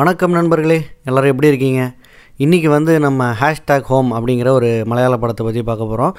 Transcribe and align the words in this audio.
வணக்கம் 0.00 0.36
நண்பர்களே 0.36 0.76
எல்லோரும் 1.08 1.30
எப்படி 1.30 1.48
இருக்கீங்க? 1.50 1.80
இன்றைக்கி 2.44 2.68
வந்து 2.74 2.92
நம்ம 3.04 3.26
ஹேஷ்டேக் 3.40 3.88
ஹோம் 3.90 4.10
அப்படிங்கிற 4.18 4.48
ஒரு 4.58 4.68
மலையாள 4.90 5.16
படத்தை 5.22 5.42
பற்றி 5.46 5.62
பார்க்க 5.68 5.88
போகிறோம் 5.90 6.12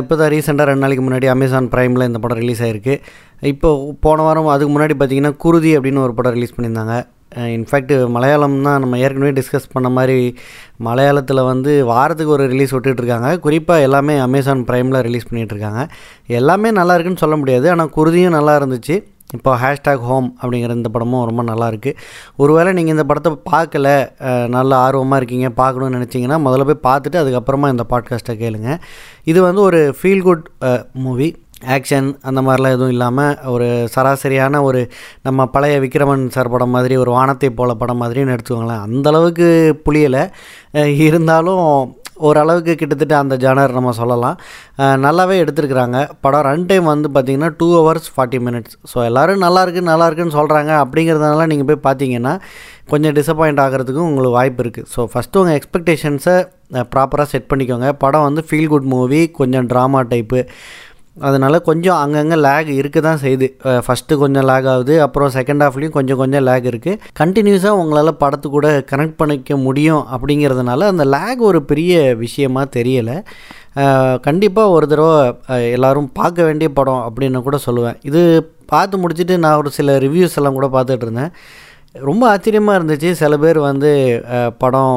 இப்போ 0.00 0.14
தான் 0.20 0.30
ரீசெண்டாக 0.34 0.66
ரெண்டு 0.70 0.84
நாளைக்கு 0.84 1.04
முன்னாடி 1.06 1.28
அமேசான் 1.34 1.70
ப்ரைமில் 1.74 2.06
இந்த 2.08 2.20
படம் 2.24 2.40
ரிலீஸ் 2.42 2.60
ஆகிருக்கு 2.66 2.94
இப்போ 3.52 3.70
போன 4.06 4.26
வாரம் 4.28 4.50
அதுக்கு 4.54 4.72
முன்னாடி 4.74 4.96
பார்த்தீங்கன்னா 5.00 5.32
குருதி 5.44 5.72
அப்படின்னு 5.78 6.04
ஒரு 6.06 6.14
படம் 6.18 6.36
ரிலீஸ் 6.36 6.54
பண்ணியிருந்தாங்க. 6.56 6.96
இன்ஃபேக்ட் 7.56 7.96
மலையாளம் 8.16 8.60
தான் 8.68 8.80
நம்ம 8.84 8.98
ஏற்கனவே 9.04 9.32
டிஸ்கஸ் 9.40 9.72
பண்ண 9.76 9.90
மாதிரி 9.98 10.20
மலையாளத்தில் 10.88 11.48
வந்து 11.52 11.72
வாரத்துக்கு 11.94 12.36
ஒரு 12.38 12.46
ரிலீஸ் 12.54 12.74
விட்டுட்ருக்காங்க 12.76 13.30
குறிப்பாக 13.46 13.86
எல்லாமே 13.88 14.16
அமேசான் 14.28 14.64
ப்ரைமில் 14.70 15.04
ரிலீஸ் 15.08 15.30
பண்ணிகிட்ருக்காங்க 15.30 15.82
எல்லாமே 16.40 16.70
நல்லா 16.80 16.96
இருக்குன்னு 16.98 17.24
சொல்ல 17.26 17.38
முடியாது. 17.42 17.68
ஆனால் 17.74 17.94
குருதியும் 17.98 18.38
நல்லா 18.40 18.54
இருந்துச்சு. 18.60 18.96
இப்போ 19.36 19.50
ஹேஷ்டாக் 19.62 20.04
ஹோம் 20.08 20.28
அப்படிங்கிற 20.42 20.74
இந்த 20.76 20.90
படமும் 20.92 21.24
ரொம்ப 21.28 21.42
நல்லாயிருக்கு. 21.48 21.90
ஒருவேளை 22.42 22.70
நீங்கள் 22.76 22.94
இந்த 22.94 23.04
படத்தை 23.08 23.30
பார்க்கல 23.52 23.88
நல்ல 24.54 24.72
ஆர்வமாக 24.84 25.18
இருக்கீங்க 25.20 25.48
பார்க்கணுன்னு 25.60 25.96
நினச்சிங்கன்னா 25.96 26.38
முதல்ல 26.46 26.66
போய் 26.70 26.86
பார்த்துட்டு 26.88 27.20
அதுக்கப்புறமா 27.22 27.68
இந்த 27.74 27.84
பாட்காஸ்ட்டை 27.92 28.36
கேளுங்க. 28.44 28.70
இது 29.24 29.42
வந்து 29.42 29.60
ஒரு 29.60 29.80
ஃபீல் 29.98 30.24
குட் 30.28 30.46
மூவி 30.92 31.28
ஆக்ஷன் 31.76 32.08
அந்த 32.28 32.40
மாதிரிலாம் 32.46 32.74
எதுவும் 32.76 32.94
இல்லாமல் 32.94 33.36
ஒரு 33.54 33.68
சராசரியான 33.94 34.62
ஒரு 34.62 34.80
நம்ம 35.22 35.46
பழைய 35.54 35.76
விக்ரமன் 35.80 36.26
சார் 36.34 36.52
படம் 36.54 36.74
மாதிரி 36.76 36.96
ஒரு 36.96 37.10
வானத்தை 37.10 37.50
போல 37.50 37.74
படம் 37.74 38.02
மாதிரின்னு 38.02 38.34
எடுத்துக்கோங்களேன். 38.34 38.84
அந்தளவுக்கு 38.88 39.48
புளியலை. 39.86 40.24
இருந்தாலும் 41.06 41.66
ஓரளவுக்கு 42.26 42.72
கிட்டத்தட்ட 42.80 43.14
அந்த 43.22 43.34
ஜானர் 43.44 43.76
நம்ம 43.78 43.92
சொல்லலாம். 44.00 44.36
நல்லாவே 45.06 45.36
எடுத்திருக்கிறாங்க. 45.42 45.98
படம் 46.24 46.44
ரன் 46.48 46.66
டைம் 46.70 46.86
வந்து 46.94 47.08
பார்த்திங்கன்னா 47.14 47.50
two 47.60 47.68
hours 47.78 48.08
forty 48.14 48.40
minutes 48.46 48.76
so 48.92 48.98
எல்லோரும் 49.08 49.44
நல்லா 49.46 49.62
இருக்கு 49.66 49.82
இருக்குன்னு 50.08 50.38
சொல்கிறாங்க 50.40 50.72
அப்படிங்கிறதுனால 50.84 51.46
நீங்கள் 51.52 51.68
போய் 51.70 51.84
பார்த்தீங்கன்னா 51.88 52.34
கொஞ்சம் 52.92 53.14
டிசப்பாயிண்ட் 53.18 53.62
ஆகிறதுக்கும் 53.64 54.08
உங்களுக்கு 54.10 54.36
வாய்ப்பு 54.38 54.62
இருக்குது 54.64 54.88
ஸோ 54.94 55.00
ஃபஸ்ட்டு 55.12 55.40
உங்கள் 55.42 55.58
எக்ஸ்பெக்டேஷன்ஸை 55.60 56.36
ப்ராப்பராக 56.92 57.28
செட் 57.32 57.50
பண்ணிக்கோங்க. 57.50 57.88
படம் 58.02 58.24
வந்து 58.28 58.42
ஃபீல் 58.48 58.70
குட் 58.72 58.88
மூவி 58.94 59.20
கொஞ்சம் 59.38 59.66
ட்ராமா 59.70 60.00
டைப்பு 60.12 60.40
அதனால் 61.28 61.56
கொஞ்சம் 61.68 61.98
அங்கங்கே 62.02 62.36
லேக் 62.46 62.70
இருக்க 62.80 62.98
தான் 63.06 63.20
செய்யுது 63.22 63.46
ஃபஸ்ட்டு 63.84 64.18
கொஞ்சம் 64.22 64.46
லேக் 64.50 64.68
ஆகுது 64.72 64.94
அப்புறம் 65.04 65.30
செகண்ட் 65.36 65.62
ஹாஃப்லேயும் 65.64 65.94
கொஞ்சம் 65.96 66.20
கொஞ்சம் 66.22 66.44
லேக் 66.48 66.66
இருக்குது 66.72 67.00
கண்டினியூஸாக 67.20 67.80
உங்களால் 67.82 68.18
படத்து 68.22 68.48
கூட 68.56 68.68
கனெக்ட் 68.90 69.18
பண்ணிக்க 69.20 69.56
முடியும் 69.66 70.02
அப்படிங்கிறதுனால 70.16 70.88
அந்த 70.92 71.06
லேக் 71.14 71.46
ஒரு 71.50 71.60
பெரிய 71.70 72.02
விஷயமா 72.24 72.64
தெரியலை. 72.76 73.16
கண்டிப்பாக 74.26 74.74
ஒரு 74.76 74.86
தடவை 74.92 75.16
எல்லோரும் 75.76 76.10
பார்க்க 76.20 76.48
வேண்டிய 76.48 76.68
படம் 76.78 77.02
அப்படின்னு 77.06 77.46
கூட 77.48 77.58
சொல்லுவேன். 77.66 77.98
இது 78.10 78.22
பார்த்து 78.72 79.00
முடிச்சுட்டு 79.02 79.34
நான் 79.44 79.60
ஒரு 79.62 79.70
சில 79.78 79.98
ரிவ்யூஸ் 80.04 80.36
எல்லாம் 80.40 80.56
கூட 80.58 80.68
பார்த்துட்டு 80.76 81.06
இருந்தேன். 81.06 81.32
ரொம்ப 82.08 82.24
ஆச்சரியமாக 82.32 82.78
இருந்துச்சு. 82.78 83.10
சில 83.20 83.36
பேர் 83.44 83.58
வந்து 83.68 83.90
படம் 84.62 84.96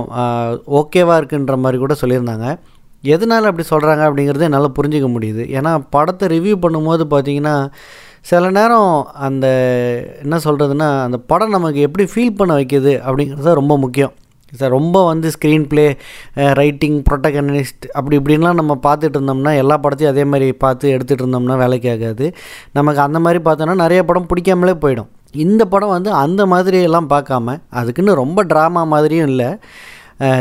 ஓகேவாக 0.79 1.19
இருக்குன்ற 1.21 1.55
மாதிரி 1.63 1.79
கூட 1.83 1.95
சொல்லியிருந்தாங்க. 2.01 2.47
எதனால் 3.03 3.49
அப்படி 3.49 3.65
சொல்கிறாங்க 3.73 4.03
அப்படிங்கிறத 4.07 4.47
என்னால் 4.49 4.75
புரிஞ்சிக்க 4.77 5.09
முடியுது. 5.15 5.43
ஏன்னா 5.57 5.73
படத்தை 5.95 6.27
ரிவ்யூ 6.35 6.55
பண்ணும்போது 6.63 7.05
பார்த்தீங்கன்னா 7.13 7.55
சில 8.29 8.49
நேரம் 8.57 8.91
அந்த 9.27 9.45
என்ன 10.23 10.35
சொல்கிறதுனா 10.47 10.89
அந்த 11.05 11.17
படம் 11.31 11.55
நமக்கு 11.57 11.85
எப்படி 11.87 12.05
ஃபீல் 12.11 12.35
பண்ண 12.39 12.51
வைக்கிது 12.59 12.91
அப்படிங்கிறது 13.05 13.47
தான் 13.47 13.59
ரொம்ப 13.61 13.75
முக்கியம். 13.83 14.13
சார் 14.59 14.73
ரொம்ப 14.77 14.97
வந்து 15.09 15.27
ஸ்க்ரீன் 15.35 15.65
ப்ளே 15.71 15.85
ரைட்டிங் 16.59 16.97
ப்ரொட்டகனிஸ்ட் 17.07 17.85
அப்படி 17.97 18.15
இப்படின்லாம் 18.19 18.59
நம்ம 18.61 18.73
பார்த்துட்டு 18.85 19.17
இருந்தோம்னா 19.17 19.53
எல்லா 19.61 19.75
படத்தையும் 19.83 20.13
அதே 20.13 20.23
மாதிரி 20.31 20.47
பார்த்து 20.63 20.93
எடுத்துகிட்டு 20.95 21.23
இருந்தோம்னா 21.23 21.57
வேலைக்கு 21.63 21.89
ஆகாது. 21.93 22.27
நமக்கு 22.77 23.01
அந்த 23.07 23.19
மாதிரி 23.25 23.41
பார்த்தோன்னா 23.47 23.75
நிறைய 23.83 24.01
படம் 24.09 24.29
பிடிக்காமலே 24.31 24.75
போயிடும். 24.83 25.09
இந்த 25.45 25.63
படம் 25.73 25.95
வந்து 25.97 26.11
அந்த 26.23 26.41
மாதிரியெல்லாம் 26.53 27.11
பார்க்காம 27.13 27.55
அதுக்குன்னு 27.81 28.21
ரொம்ப 28.23 28.43
ட்ராமா 28.53 28.83
மாதிரியும் 28.95 29.29
இல்லை. 29.31 29.49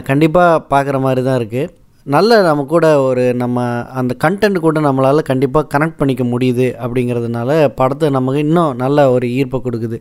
கண்டிப்பாக 0.09 0.65
பார்க்குற 0.73 0.97
மாதிரி 1.05 1.23
தான் 1.29 1.39
இருக்குது 1.41 1.71
நல்ல 2.15 2.37
நம்ம 2.47 2.63
கூட 2.73 2.87
ஒரு 3.07 3.25
நம்ம 3.41 3.65
அந்த 4.01 4.13
கண்டென்ட் 4.23 4.59
கூட 4.65 4.79
நம்மளால் 4.87 5.29
கண்டிப்பாக 5.29 5.69
கனெக்ட் 5.75 5.99
பண்ணிக்க 5.99 6.25
முடியுது 6.31 6.67
அப்படிங்கிறதுனால 6.85 7.51
படத்தை 7.81 8.09
நமக்கு 8.17 8.41
இன்னும் 8.47 8.79
நல்ல 8.83 8.99
ஒரு 9.15 9.27
ஈர்ப்பை 9.39 9.59
கொடுக்குது. 9.67 9.97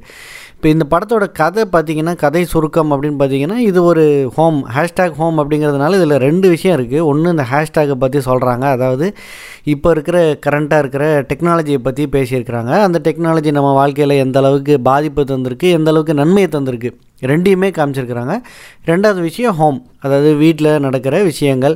இப்போ 0.56 0.68
இந்த 0.76 0.86
படத்தோட 0.94 1.26
கதை 1.42 1.64
பார்த்திங்கன்னா 1.74 2.14
கதை 2.24 2.42
சுருக்கம் 2.54 2.94
அப்படின்னு 2.96 3.20
பார்த்தீங்கன்னா 3.22 3.58
இது 3.70 3.82
ஒரு 3.92 4.06
ஹோம் 4.38 4.60
ஹேஷ்டேக் 4.76 5.20
ஹோம் 5.22 5.38
அப்படிங்கிறதுனால 5.44 6.00
இதில் 6.00 6.24
ரெண்டு 6.28 6.50
விஷயம் 6.54 6.78
இருக்குது 6.80 7.06
ஒன்று 7.12 7.34
இந்த 7.36 7.46
ஹேஷ்டேக்கை 7.52 7.98
பற்றி 8.06 8.22
சொல்கிறாங்க 8.30 8.66
அதாவது 8.78 9.08
இப்போ 9.74 9.90
இருக்கிற 9.98 10.18
கரண்ட்டாக 10.48 10.84
இருக்கிற 10.86 11.06
டெக்னாலஜியை 11.32 11.82
பற்றி 11.90 12.06
பேசியிருக்கிறாங்க. 12.18 12.74
அந்த 12.88 13.02
டெக்னாலஜி 13.10 13.54
நம்ம 13.60 13.74
வாழ்க்கையில் 13.82 14.22
எந்த 14.26 14.40
அளவுக்கு 14.44 14.76
பாதிப்பு 14.90 15.24
தந்திருக்கு 15.34 15.70
எந்த 15.80 15.92
அளவுக்கு 15.94 16.20
நன்மையை 16.24 16.50
தந்திருக்கு. 16.58 16.92
ரெண்டையுமே 17.32 17.70
காமிச்சிருக்கிறாங்க. 17.78 18.36
ரெண்டாவது 18.90 19.22
விஷயம் 19.30 19.56
ஹோம் 19.60 19.80
அதாவது 20.06 20.30
வீட்டில் 20.44 20.70
நடக்கிற 20.86 21.16
விஷயங்கள் 21.30 21.76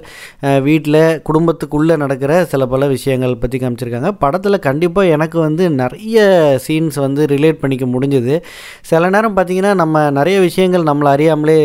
வீட்டில் 0.67 1.01
குடும்பத்துக்குள்ளே 1.29 1.95
நடக்கிற 2.03 2.31
சில 2.51 2.65
பல 2.73 2.87
விஷயங்கள் 2.95 3.39
பற்றி 3.41 3.59
காமிச்சிருக்காங்க. 3.63 4.11
படத்தில் 4.23 4.65
கண்டிப்பாக 4.67 5.13
எனக்கு 5.17 5.39
வந்து 5.47 5.65
நிறைய 5.81 6.25
சீன்ஸ் 6.67 6.99
வந்து 7.05 7.25
ரிலேட் 7.33 7.61
பண்ணிக்க 7.63 7.87
முடிஞ்சுது. 7.95 8.37
சில 8.91 9.09
நேரம் 9.15 9.37
பார்த்திங்கன்னா 9.37 9.73
நம்ம 9.83 10.09
நிறைய 10.19 10.39
விஷயங்கள் 10.47 10.89
நம்மளை 10.91 11.11
அறியாமலே 11.17 11.59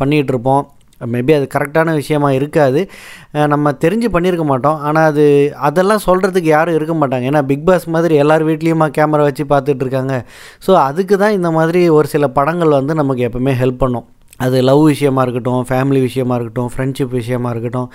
பண்ணிகிட்ருப்போம் 0.00 0.64
Uh, 1.00 1.08
மேபி 1.12 1.32
அது 1.36 1.46
கரெக்டான 1.54 1.94
விஷயமா 1.94 2.30
இருக்காது. 2.30 2.90
Uh, 3.34 3.46
நம்ம 3.46 3.72
தெரிஞ்சு 3.84 4.08
பண்ணியிருக்க 4.14 4.44
மாட்டோம். 4.44 4.78
ஆனால் 4.78 5.04
அது 5.04 5.54
அதெல்லாம் 5.68 6.04
சொல்கிறதுக்கு 6.06 6.50
யாரும் 6.56 6.74
இருக்க 6.74 6.94
மாட்டாங்க. 6.94 7.30
ஏன்னா 7.30 7.42
பிக் 7.42 7.66
பாஸ் 7.66 7.86
மாதிரி 7.88 8.14
எல்லார் 8.14 8.46
வீட்லேயுமா 8.46 8.88
கேமரா 8.98 9.26
வச்சு 9.28 9.44
பார்த்துட்டு 9.44 9.84
இருக்காங்க. 9.86 10.24
ஸோ 10.66 10.74
அதுக்கு 10.88 11.18
தான் 11.18 11.32
இந்த 11.32 11.50
மாதிரி 11.50 11.88
ஒரு 11.88 12.08
சில 12.16 12.28
படங்கள் 12.28 12.78
வந்து 12.80 12.94
நமக்கு 12.94 13.28
எப்போவுமே 13.28 13.54
ஹெல்ப் 13.62 13.82
பண்ணும். 13.84 14.06
அது 14.40 14.56
லவ் 14.62 14.82
விஷயமா 14.84 15.20
இருக்கட்டும் 15.22 15.62
ஃபேமிலி 15.68 16.00
விஷயமா 16.00 16.34
இருக்கட்டும் 16.34 16.70
ஃப்ரெண்ட்ஷிப் 16.72 17.14
விஷயமா 17.20 17.50
இருக்கட்டும் 17.50 17.88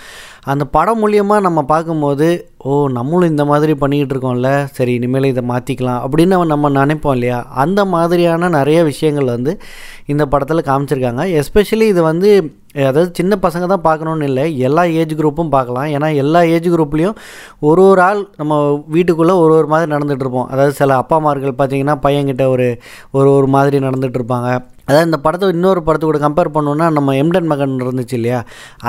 அந்த 0.46 0.64
படம் 0.76 1.00
மூலியமாக 1.02 1.46
நம்ம 1.48 1.60
பார்க்கும்போது 1.64 2.28
ஓ 2.64 2.72
நம்மளும் 2.88 3.30
இந்த 3.30 3.44
மாதிரி 3.46 3.74
பண்ணிக்கிட்டு 3.74 4.14
இருக்கோம்ல 4.16 4.50
சரி 4.78 4.92
இனிமேல் 4.94 5.30
இதை 5.30 5.44
மாற்றிக்கலாம் 5.52 6.02
அப்படின்னு 6.06 6.50
நம்ம 6.54 6.70
நினைப்போம் 6.70 7.16
இல்லையா? 7.18 7.40
அந்த 7.64 7.82
மாதிரியான 7.86 8.50
நிறைய 8.50 8.80
விஷயங்கள் 8.84 9.32
வந்து 9.36 9.52
இந்த 10.06 10.24
படத்தில் 10.26 10.68
காமிச்சிருக்காங்க. 10.70 11.24
எஸ்பெஷலி 11.40 11.88
இது 11.94 12.02
வந்து 12.04 12.30
அதாவது 12.76 13.10
சின்ன 13.14 13.34
பசங்க 13.42 13.66
தான் 13.68 13.86
பார்க்கணுன்னு 13.88 14.28
இல்லை 14.30 14.44
எல்லா 14.58 14.84
ஏஜ் 15.00 15.14
குரூப்பும் 15.16 15.54
பார்க்கலாம். 15.56 15.88
ஏன்னா 15.96 16.10
எல்லா 16.16 16.42
ஏஜ் 16.56 16.70
குரூப்லேயும் 16.70 17.18
ஒரு 17.60 17.82
ஒரு 17.84 18.02
ஆள் 18.02 18.22
நம்ம 18.38 18.54
வீட்டுக்குள்ளே 18.88 19.36
ஒரு 19.44 19.54
ஒரு 19.54 19.68
மாதிரி 19.68 19.92
நடந்துகிட்ருப்போம் 19.96 20.48
அதாவது 20.48 20.74
சில 20.74 20.98
அப்பா 20.98 21.18
அம்மார்கள் 21.20 21.60
பார்த்தீங்கன்னா 21.62 21.98
பையன்கிட்ட 22.06 22.46
ஒரு 22.48 22.68
ஒரு 23.12 23.32
ஒரு 23.32 23.48
மாதிரி 23.48 23.80
நடந்துகிட்ருப்பாங்க 23.80 24.52
அதாவது 24.92 25.10
இந்த 25.10 25.20
படத்தை 25.26 25.50
இன்னொரு 25.56 25.82
படத்தை 25.88 26.06
கூட 26.08 26.20
கம்பேர் 26.28 26.54
பண்ணோன்னா 26.56 26.86
நம்ம 26.98 27.16
எம்டன் 27.24 27.50
மகன் 27.52 27.76
இருந்துச்சு 27.86 28.16
இல்லையா? 28.20 28.40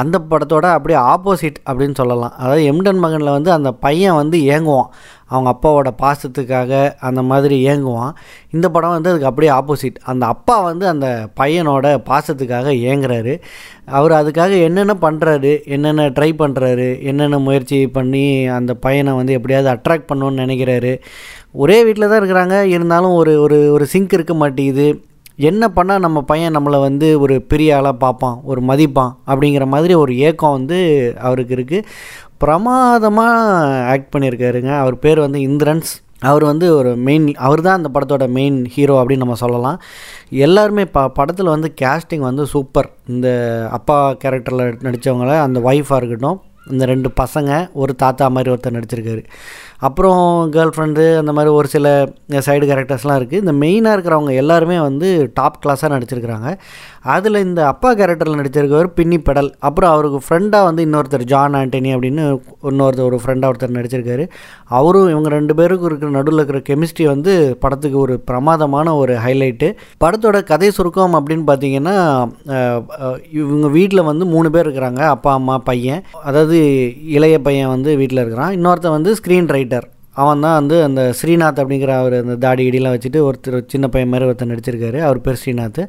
அந்த 0.02 0.16
படத்தோட 0.30 0.66
அப்படியே 0.76 0.98
ஆப்போசிட் 1.14 1.58
அப்படின்னு 1.68 1.98
சொல்லலாம். 2.02 2.36
அதாவது 2.42 2.62
எம்டன் 2.72 3.02
மகனில் 3.04 3.36
வந்து 3.38 3.50
அந்த 3.58 3.72
பையன் 3.86 4.20
வந்து 4.20 4.38
ஏங்குவான் 4.54 4.88
அவங்க 5.32 5.48
அப்பாவோட 5.52 5.91
பாசத்துக்காக 6.02 6.72
அந்த 7.08 7.20
மாதிரி 7.28 7.56
ஏங்குவான் 7.72 8.10
இந்த 8.54 8.66
படம் 8.70 8.94
வந்து 8.94 9.10
அதுக்கு 9.10 9.28
அப்படியே 9.30 9.50
ஆப்போசிட் 9.58 9.98
அந்த 10.10 10.24
அப்பா 10.34 10.56
வந்து 10.60 10.84
அந்த 10.92 11.06
பையனோட 11.41 11.86
பாசத்துக்காக 12.10 12.74
ஏங்குறாரு 12.91 13.34
அவர் 13.98 14.14
அதுக்காக 14.18 14.58
என்னென்ன 14.66 14.96
பண்ணுறாரு 15.04 15.52
என்னென்ன 15.76 16.08
ட்ரை 16.08 16.30
பண்ணுறாரு 16.42 16.88
என்னென்ன 17.02 17.38
முயற்சி 17.38 17.78
பண்ணி 17.96 18.26
அந்த 18.58 18.74
பையனை 18.86 19.14
வந்து 19.20 19.36
எப்படியாவது 19.38 19.70
அட்ராக்ட் 19.74 20.10
பண்ணணும்னு 20.10 20.42
நினைக்கிறாரு. 20.44 20.92
ஒரே 21.62 21.78
வீட்டில் 21.84 22.10
தான் 22.10 22.20
இருக்கிறாங்க. 22.22 22.58
இருந்தாலும் 22.74 23.14
ஒரு 23.14 23.34
ஒரு 23.41 23.58
ஒரு 23.72 23.86
சிங்க் 23.94 24.16
இருக்க 24.18 24.34
மாட்டேங்குது. 24.34 24.86
என்ன 25.37 25.69
பண்ணால் 25.69 25.98
நம்ம 25.98 26.22
பையன் 26.22 26.56
நம்மளை 26.56 26.81
வந்து 26.81 27.20
ஒரு 27.20 27.43
பெரிய 27.43 27.76
ஆளாக 27.76 27.97
பார்ப்பான் 27.97 28.41
ஒரு 28.44 28.60
மதிப்பான் 28.60 29.12
அப்படிங்கிற 29.26 29.66
மாதிரி 29.66 29.94
ஒரு 29.94 30.16
ஏக்கம் 30.16 30.53
வந்து 30.53 30.78
அவருக்கு 31.20 31.56
இருக்குது 31.56 31.87
பிரமாதமாக 32.38 33.84
ஆக்ட் 33.92 34.12
பண்ணியிருக்காருங்க. 34.16 34.78
அவர் 34.78 34.98
பேர் 34.98 35.21
வந்து 35.21 35.41
இந்திரன்ஸ். 35.48 35.92
அவர் 36.21 36.44
வந்து 36.44 36.75
ஒரு 36.76 36.97
மெயின் 36.97 37.34
அவர் 37.34 37.60
தான் 37.60 37.78
அந்த 37.78 37.88
படத்தோட 37.94 38.31
மெயின் 38.31 38.65
ஹீரோ 38.75 39.03
அப்படின்னு 39.03 39.25
நம்ம 39.25 39.34
சொல்லலாம். 39.34 39.78
எல்லாருமே 40.31 40.84
ப 40.84 41.09
படத்தில் 41.09 41.54
வந்து 41.54 41.75
கேஸ்டிங் 41.81 42.19
வந்து 42.19 42.47
சூப்பர் 42.47 42.88
இந்த 43.09 43.28
அப்பா 43.71 44.12
கேரக்டரில் 44.24 44.78
நடித்தவங்கள 44.86 45.41
அந்த 45.41 45.60
ஒய்ஃபாக 45.60 46.01
இருக்கட்டும் 46.01 46.41
இந்த 46.71 46.84
ரெண்டு 46.84 47.10
பசங்க 47.21 47.68
ஒரு 47.72 47.95
தாத்தா 47.97 48.28
மாதிரி 48.28 48.51
ஒருத்தர் 48.53 48.77
நடிச்சிருக்காரு. 48.77 49.22
அப்புறம் 49.88 50.22
கேர்ள் 50.54 50.72
ஃப்ரெண்டு 50.74 51.04
அந்த 51.20 51.32
மாதிரி 51.36 51.50
ஒரு 51.58 51.68
சில 51.74 51.86
சைடு 52.46 52.64
கேரக்டர்ஸ்லாம் 52.70 53.18
இருக்குது 53.20 53.42
இந்த 53.42 53.54
மெயினாக 53.62 53.94
இருக்கிறவங்க 53.96 54.32
எல்லாருமே 54.42 54.78
வந்து 54.88 55.08
டாப் 55.38 55.58
கிளாஸாக 55.62 55.90
நடிச்சிருக்கிறாங்க. 55.94 56.50
அதில் 57.14 57.38
இந்த 57.46 57.60
அப்பா 57.70 57.90
கேரக்டரில் 58.00 58.38
நடிச்சிருக்கவர் 58.40 58.88
பின்னி 58.98 59.18
பெடல். 59.28 59.48
அப்புறம் 59.68 59.92
அவருக்கு 59.94 60.18
ஃப்ரெண்டாக 60.26 60.68
வந்து 60.68 60.82
இன்னொருத்தர் 60.86 61.24
ஜான் 61.32 61.56
ஆண்டனி 61.60 61.90
அப்படின்னு 61.94 62.24
இன்னொருத்தர் 62.70 63.08
ஒரு 63.10 63.18
ஃப்ரெண்டாக 63.22 63.50
ஒருத்தர் 63.52 63.76
நடிச்சிருக்காரு. 63.78 64.26
அவரும் 64.78 65.10
இவங்க 65.14 65.30
ரெண்டு 65.36 65.56
பேருக்கும் 65.60 65.88
இருக்கிற 65.90 66.12
நடுவில் 66.18 66.42
இருக்கிற 66.42 66.60
கெமிஸ்ட்ரி 66.68 67.06
வந்து 67.14 67.32
படத்துக்கு 67.64 67.98
ஒரு 68.04 68.16
பிரமாதமான 68.30 68.94
ஒரு 69.02 69.16
ஹைலைட்டு 69.24 69.70
படத்தோட 70.04 70.38
கதை 70.52 70.70
சுருக்கம் 70.78 71.18
அப்படின்னு 71.20 71.46
பார்த்தீங்கன்னா 71.50 71.96
இவங்க 73.40 73.68
வீட்டில் 73.78 74.08
வந்து 74.10 74.24
மூணு 74.34 74.48
பேர் 74.54 74.66
இருக்கிறாங்க. 74.66 75.02
அப்பா 75.16 75.32
அம்மா 75.40 75.58
பையன். 75.70 76.02
அதாவது 76.28 76.58
இளைய 77.16 77.36
பையன் 77.48 77.72
வந்து 77.74 77.90
வீட்டில் 78.02 78.24
இருக்கிறான். 78.24 78.54
இன்னொருத்தன் 78.58 78.96
வந்து 78.98 79.12
ஸ்க்ரீன் 79.20 79.52
ரைட்டர் 79.56 79.70
அவன் 80.16 80.44
தான் 80.44 80.56
வந்து 80.60 80.76
அந்த 80.86 81.03
ஸ்ரீநாத் 81.18 81.60
அப்படிங்கிற 81.62 81.92
அவர் 82.03 82.14
அந்த 82.22 82.34
தாடி 82.44 82.62
இடிலாம் 82.70 82.94
வச்சுட்டு 82.97 83.20
ஒருத்தர் 83.28 83.59
சின்ன 83.74 83.86
பையன் 83.92 84.10
மாதிரி 84.12 84.28
ஒருத்தர் 84.30 84.50
நடிச்சிருக்காரு. 84.53 84.98
அவர் 85.09 85.24
பேர் 85.26 85.38
ஸ்ரீநாத். 85.42 85.82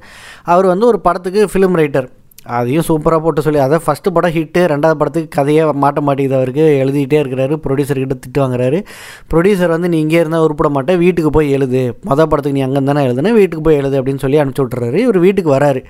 அவர் 0.53 0.67
வந்து 0.73 0.85
ஒரு 0.91 0.99
படத்துக்கு 1.07 1.41
ஃபிலிம் 1.53 1.79
ரைட்டர் 1.81 2.09
அதையும் 2.55 2.85
சூப்பராக 2.87 3.21
போட்டு 3.25 3.43
சொல்லி 3.45 3.59
அதான் 3.65 3.83
ஃபஸ்ட்டு 3.83 4.13
படம் 4.15 4.33
ஹிட்டு 4.37 4.61
ரெண்டாவது 4.71 4.97
படத்துக்கு 5.01 5.29
கதையே 5.35 5.63
மாட்ட 5.83 5.99
மாட்டேங்குது 6.07 6.37
அவருக்கு. 6.39 6.63
எழுதிக்கிட்டே 6.83 7.19
இருக்கிறாரு 7.23 7.55
ப்ரொடியூசர்கிட்ட 7.65 8.15
திட்டு 8.23 8.39
வாங்குறாரு. 8.43 8.79
ப்ரொடியூசர் 9.31 9.73
வந்து 9.75 9.91
நீ 9.93 9.99
இங்கே 10.05 10.19
இருந்தால் 10.23 10.45
உருப்பிட 10.47 10.69
மாட்டேன் 10.77 10.99
வீட்டுக்கு 11.03 11.31
போய் 11.37 11.53
எழுது. 11.57 11.83
மொதல் 12.09 12.29
படத்துக்கு 12.31 12.57
நீ 12.59 12.65
அங்கே 12.67 12.81
தானே 12.89 13.03
எழுதுனா 13.09 13.33
வீட்டுக்கு 13.41 13.65
போய் 13.67 13.79
எழுது 13.81 13.97
அப்படின்னு 14.01 14.23
சொல்லி 14.25 14.41
அனுப்பிச்சி 14.43 14.65
விட்டுறாரு. 14.65 14.99
இவர் 15.05 15.19
வீட்டுக்கு 15.27 15.51
வராரு. 15.57 15.83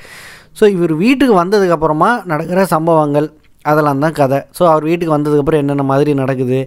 ஸோ 0.59 0.63
இவர் 0.75 0.93
வீட்டுக்கு 1.05 1.35
வந்ததுக்கப்புறமா 1.43 2.11
நடக்கிற 2.31 2.65
சம்பவங்கள் 2.75 3.29
அதெல்லாம் 3.71 4.03
தான் 4.05 4.15
கதை. 4.21 4.39
ஸோ 4.57 4.63
அவர் 4.71 4.87
வீட்டுக்கு 4.89 5.15
வந்ததுக்கப்புறம் 5.15 5.61
என்னென்ன 5.63 5.87
மாதிரி 5.93 6.13
நடக்குது? 6.21 6.59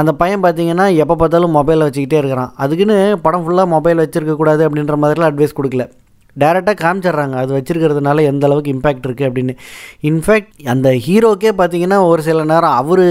அந்த 0.00 0.12
பையன் 0.22 0.44
பார்த்தீங்கன்னா 0.46 0.88
எப்போ 1.04 1.16
பார்த்தாலும் 1.22 1.56
மொபைலை 1.58 1.86
வச்சுக்கிட்டே 1.88 2.20
இருக்கிறான். 2.22 2.52
அதுக்குன்னு 2.64 2.98
படம் 3.26 3.46
ஃபுல்லாக 3.46 3.74
மொபைல் 3.76 4.02
வச்சுருக்கக்கூடாது 4.04 4.64
அப்படின்ற 4.68 4.96
மாதிரிலாம் 5.04 5.32
அட்வைஸ் 5.32 5.58
கொடுக்கல. 5.60 5.86
டேரெக்டாக 6.36 6.76
காமிச்சிட்றாங்க. 6.82 7.36
அது 7.42 7.50
வச்சுருக்கிறதுனால 7.56 8.24
எந்த 8.30 8.44
அளவுக்கு 8.48 8.72
இம்பேக்ட் 8.74 9.06
இருக்குது 9.06 9.28
அப்படின்னு. 9.28 9.54
இன்ஃபேக்ட் 10.08 10.52
அந்த 10.72 10.88
ஹீரோக்கே 11.06 11.52
பார்த்தீங்கன்னா 11.60 11.98
ஒரு 12.10 12.22
சில 12.26 12.44
நேரம் 12.50 12.76
அவர் 12.80 13.02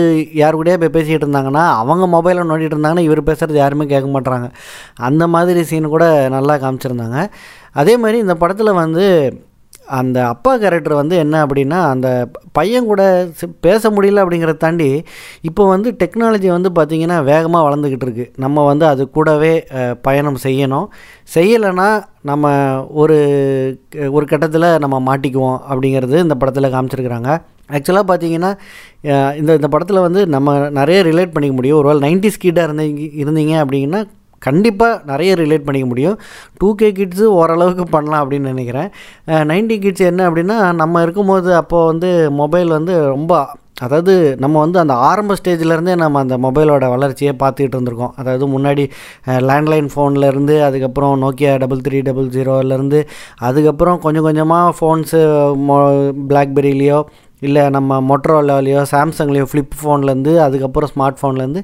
யார் 0.41 0.57
கூடயே 0.59 0.77
போய் 0.83 0.93
பேசிகிட்டு 0.97 1.25
இருந்தாங்கன்னா 1.25 1.65
அவங்க 1.81 2.05
மொபைலை 2.15 2.43
நோண்டிட்டு 2.51 2.75
இருந்தாங்கன்னா 2.75 3.05
இவர் 3.07 3.21
பேசுகிறது 3.29 3.59
யாருமே 3.63 3.87
கேட்க 3.93 4.09
மாட்றாங்க. 4.15 4.47
அந்த 5.09 5.25
மாதிரி 5.35 5.63
சீன் 5.71 5.93
கூட 5.95 6.05
நல்லா 6.37 6.55
காமிச்சிருந்தாங்க. 6.63 7.19
அதே 7.81 7.95
மாதிரி 8.03 8.19
இந்த 8.25 8.35
படத்தில் 8.43 8.79
வந்து 8.83 9.05
அந்த 9.99 10.17
அப்பா 10.27 10.51
கேரக்டர் 10.57 10.95
வந்து 10.99 11.15
என்ன 11.23 11.35
அப்படின்னா 11.45 11.79
அந்த 11.93 12.07
பையன் 12.57 12.89
கூட 12.91 13.01
பேச 13.65 13.89
முடியல 13.89 14.23
அப்படிங்கிறத 14.23 14.57
தாண்டி 14.57 14.89
இப்போ 15.41 15.63
வந்து 15.73 15.91
டெக்னாலஜி 16.01 16.49
வந்து 16.55 16.69
பார்த்திங்கன்னா 16.77 17.17
வேகமாக 17.31 17.65
வளர்ந்துக்கிட்டு 17.67 18.07
இருக்கு. 18.07 18.25
நம்ம 18.45 18.65
வந்து 18.65 18.85
அது 18.85 19.09
கூடவே 19.09 19.53
பயணம் 20.01 20.39
செய்யணும். 20.43 20.87
செய்யலைன்னா 21.35 21.89
நம்ம 22.31 22.53
ஒரு 23.01 23.17
ஒரு 24.17 24.25
கட்டத்தில் 24.25 24.67
நம்ம 24.85 24.95
மாட்டிக்குவோம் 25.09 25.59
அப்படிங்கிறது 25.69 26.17
இந்த 26.25 26.35
படத்தில் 26.35 26.73
காமிச்சிருக்கிறாங்க. 26.75 27.31
ஆக்சுவலாக 27.77 28.09
பார்த்தீங்கன்னா 28.11 28.51
இந்த 29.39 29.51
இந்த 29.59 29.69
படத்தில் 29.73 30.05
வந்து 30.07 30.21
நம்ம 30.35 30.57
நிறைய 30.79 30.99
ரிலேட் 31.09 31.33
பண்ணிக்க 31.33 31.55
முடியும். 31.55 31.79
ஒருவேளை 31.79 32.01
நைன்டிஸ் 32.07 32.37
ஸ்கீடாக 32.37 32.67
இருந்தீங்க 32.69 33.09
இருந்தீங்க 33.23 33.55
அப்படிங்கன்னா 33.63 34.01
கண்டிப்பாக 34.41 35.01
நிறைய 35.11 35.31
ரிலேட் 35.43 35.67
பண்ணிக்க 35.67 35.87
முடியும். 35.91 36.17
டூ 36.59 36.69
கே 36.79 36.89
கிட்ஸு 36.99 37.27
ஓரளவுக்கு 37.39 37.85
பண்ணலாம் 37.95 38.23
அப்படின்னு 38.23 38.53
நினைக்கிறேன். 38.53 38.89
நைன்டி 39.51 39.77
கிட்ஸ் 39.85 40.09
என்ன 40.11 40.27
அப்படின்னா 40.31 40.57
நம்ம 40.81 41.01
இருக்கும்போது 41.05 41.49
அப்போது 41.61 41.89
வந்து 41.91 42.11
மொபைல் 42.41 42.75
வந்து 42.79 42.95
ரொம்ப 43.15 43.33
அதாவது 43.85 44.13
நம்ம 44.43 44.55
வந்து 44.63 44.77
அந்த 44.81 44.93
ஆரம்ப 45.07 45.33
ஸ்டேஜ்லேருந்தே 45.39 45.95
நம்ம 46.03 46.21
அந்த 46.25 46.35
மொபைலோட 46.45 46.85
வளர்ச்சியை 46.93 47.33
பார்த்துக்கிட்டு 47.41 47.77
இருந்திருக்கோம். 47.77 48.13
அதாவது 48.19 48.45
முன்னாடி 48.53 48.83
லேண்ட்லைன் 49.49 49.89
ஃபோன்லேருந்து 49.93 50.55
அதுக்கப்புறம் 50.67 51.13
நோக்கியா 51.23 51.51
டபுள் 51.63 51.83
த்ரீ 51.87 51.99
டபுள் 52.07 52.31
ஜீரோலேருந்து 52.35 53.01
அதுக்கப்புறம் 53.49 53.99
கொஞ்சம் 54.05 54.27
கொஞ்சமாக 54.27 54.73
ஃபோன்ஸு 54.79 55.21
மொ 55.67 55.77
பிளாக்பெரிலேயோ 56.31 56.99
இல்லை 57.41 57.63
நம்ம 57.69 57.99
மொட்ரோலாலேயோ 58.09 58.81
சாம்சங்லேயோ 58.91 59.45
ஃப்ளிப் 59.49 59.75
ஃபோன்லேருந்து 59.81 60.31
அதுக்கப்புறம் 60.45 60.91
ஸ்மார்ட் 60.93 61.19
ஃபோன்லேருந்து 61.19 61.61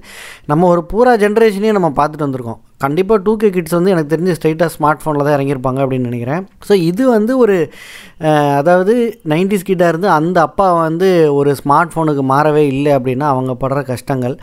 நம்ம 0.52 0.68
ஒரு 0.74 0.84
பூரா 0.92 1.14
ஜென்ரேஷனையும் 1.24 1.78
நம்ம 1.80 1.92
பார்த்துட்டு 2.00 2.28
வந்திருக்கோம். 2.28 2.60
கண்டிப்பாக 2.86 3.20
டூ 3.26 3.34
கே 3.42 3.50
கிட்ஸ் 3.50 3.76
வந்து 3.78 3.92
எனக்கு 3.92 4.12
தெரிஞ்சு 4.14 4.36
ஸ்ட்ரைட்டாக 4.38 4.70
ஸ்மார்ட் 4.76 5.02
ஃபோனில் 5.04 5.26
தான் 5.26 5.36
இறங்கியிருப்பாங்க 5.38 5.80
அப்படின்னு 5.84 6.10
நினைக்கிறேன். 6.10 6.42
ஸோ 6.68 6.74
இது 6.90 7.04
வந்து 7.10 7.34
ஒரு 7.44 7.56
அதாவது 8.60 8.94
நைன்டிஸ் 9.32 9.66
கிட்டாக 9.70 9.92
இருந்து 9.92 10.08
அந்த 10.18 10.38
அப்பா 10.48 10.66
வந்து 10.86 11.08
ஒரு 11.38 11.52
ஸ்மார்ட் 11.60 11.92
ஃபோனுக்கு 11.94 12.24
மாறவே 12.32 12.62
இல்லை 12.74 12.92
அப்படின்னா 12.98 13.26
அவங்க 13.34 13.54
படுற 13.64 13.80
கஷ்டங்கள். 13.90 14.36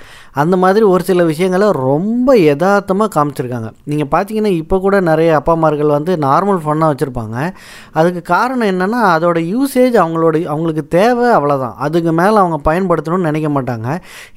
அந்த 0.42 0.54
மாதிரி 0.62 0.84
ஒரு 0.94 1.02
சில 1.10 1.24
விஷயங்களை 1.30 1.68
ரொம்ப 1.86 2.36
யதார்த்தமாக 2.48 3.10
காமிச்சிருக்காங்க. 3.16 3.70
நீங்கள் 3.90 4.10
பார்த்தீங்கன்னா 4.14 4.52
இப்போ 4.62 4.78
கூட 4.86 4.96
நிறைய 5.10 5.30
அப்பா 5.38 5.54
அம்மார்கள் 5.56 5.94
வந்து 5.96 6.14
நார்மல் 6.26 6.60
ஃபோனாக 6.64 6.90
வச்சுருப்பாங்க. 6.92 7.36
அதுக்கு 8.00 8.22
காரணம் 8.34 8.70
என்னென்னா 8.72 9.00
அதோட 9.14 9.38
யூசேஜ் 9.54 9.96
அவங்களோட 10.02 10.36
அவங்களுக்கு 10.52 10.84
தேவை 10.98 11.28
அவ்வளோதான் 11.38 11.74
அதுக்கு 11.86 12.14
மேலே 12.20 12.36
அவங்க 12.42 12.58
பயன்படுத்தணும்னு 12.68 13.28
நினைக்க 13.30 13.50
மாட்டாங்க. 13.56 13.88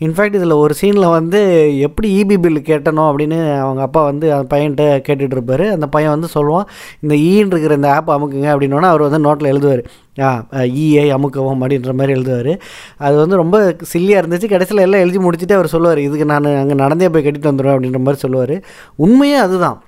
இன்ஃபேக்ட் 0.05 0.39
இதில் 0.41 0.55
ஒரு 0.63 0.75
சீனில் 0.81 1.09
வந்து 1.17 1.41
எப்படி 1.89 2.09
இபி 2.21 2.37
பில் 2.45 2.61
கேட்டணும் 2.71 3.07
அப்படின்னு 3.09 3.41
அவங்க 3.65 3.83
அப்பா 3.89 4.03
வந்து 4.11 4.25
அந்த 4.37 4.47
பையன்கிட்ட 4.55 4.87
கேட்டுகிட்டு 5.09 5.37
இருப்பார். 5.39 5.65
அந்த 5.75 5.89
பையன் 5.97 6.15
வந்து 6.15 6.31
சொல்லுவான் 6.37 6.67
இந்த 7.03 7.13
e 7.23 7.29
ஈன்னு 7.33 7.53
இருக்கிற 7.53 7.75
இந்த 7.81 7.91
ஆப் 7.97 8.11
அமுக்குங்க 8.15 8.49
அப்படின்னோன்னா 8.53 8.89
அவர் 8.93 9.07
வந்து 9.07 9.19
நோட்டில் 9.33 9.51
எழுதுவார். 9.53 9.83
ஆ 10.21 10.45
இஏ 10.51 11.05
அமுக்கவும் 11.17 11.61
அப்படின்ற 11.61 11.93
மாதிரி 11.93 12.19
எழுதுவார். 12.19 12.59
அது 12.97 13.15
வந்து 13.15 13.35
ரொம்ப 13.35 13.75
சில்லியாக 13.93 14.23
இருந்துச்சு. 14.23 14.49
கடைசியில் 14.49 14.83
எல்லாம் 14.83 15.01
எழுதி 15.01 15.17
முடிச்சுட்டு 15.17 15.53
அவர் 15.53 15.73
சொல்லுவார் 15.75 15.97
இதுக்கு 15.97 16.25
நான் 16.25 16.43
அங்கே 16.43 16.73
நடந்தே 16.73 17.09
போய் 17.09 17.25
கட்டிட்டு 17.25 17.51
வந்துடுவேன் 17.51 17.77
அப்படின்ற 17.77 17.99
மாதிரி 17.99 18.23
சொல்லுவார். 18.25 18.55
உண்மையே 18.95 19.35
அதுதான். 19.35 19.79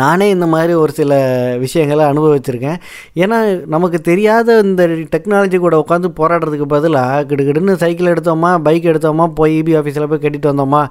நானே 0.00 0.26
இந்த 0.30 0.46
மாதிரி 0.46 0.72
ஒரு 0.82 0.92
சில 0.98 1.12
விஷயங்களை 1.62 2.04
அனுபவிச்சிருக்கேன். 2.12 2.78
ஏன்னா 3.22 3.38
நமக்கு 3.74 4.00
தெரியாத 4.08 4.58
இந்த 4.66 4.82
டெக்னாலஜி 5.14 5.58
கூட 5.64 5.76
உட்காந்து 5.82 6.08
போராடுறதுக்கு 6.20 6.66
பதிலாக 6.74 7.24
கிடுகிடுன்னு 7.30 7.74
சைக்கிள் 7.82 8.10
எடுத்தோமா 8.14 8.50
பைக் 8.66 8.88
எடுத்தோமா 8.92 9.26
போய் 9.38 9.54
இபி 9.60 9.74
ஆஃபீஸில் 9.80 10.08
போய் 10.12 10.22
கட்டிட்டு 10.24 10.52
வந்தோமா 10.52 10.82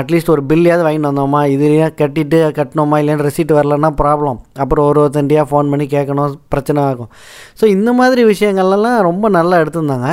அட்லீஸ்ட் 0.00 0.32
ஒரு 0.34 0.44
பில்லையாவது 0.50 0.84
வாங்கிட்டு 0.86 1.10
வந்தோமா 1.12 1.40
இதுலேயே 1.54 1.88
கட்டிட்டு 2.00 2.40
கட்டினோமா 2.58 2.98
இல்லைன்னு 3.02 3.26
ரெசிப்ட் 3.28 3.56
வரலன்னா 3.58 3.90
ப்ராப்ளம் 4.02 4.38
அப்புறம் 4.64 4.86
ஒரு 4.90 5.00
ஒருத்தண்டியாக 5.04 5.46
ஃபோன் 5.50 5.70
பண்ணி 5.74 5.86
கேட்கணும் 5.96 6.34
பிரச்சனை 6.54 6.82
ஆகும். 6.90 7.10
ஸோ 7.60 7.64
இந்த 7.76 7.90
மாதிரி 8.00 8.24
விஷயங்கள்லாம் 8.32 8.98
ரொம்ப 9.08 9.28
நல்லா 9.38 9.56
எடுத்திருந்தாங்க. 9.62 10.08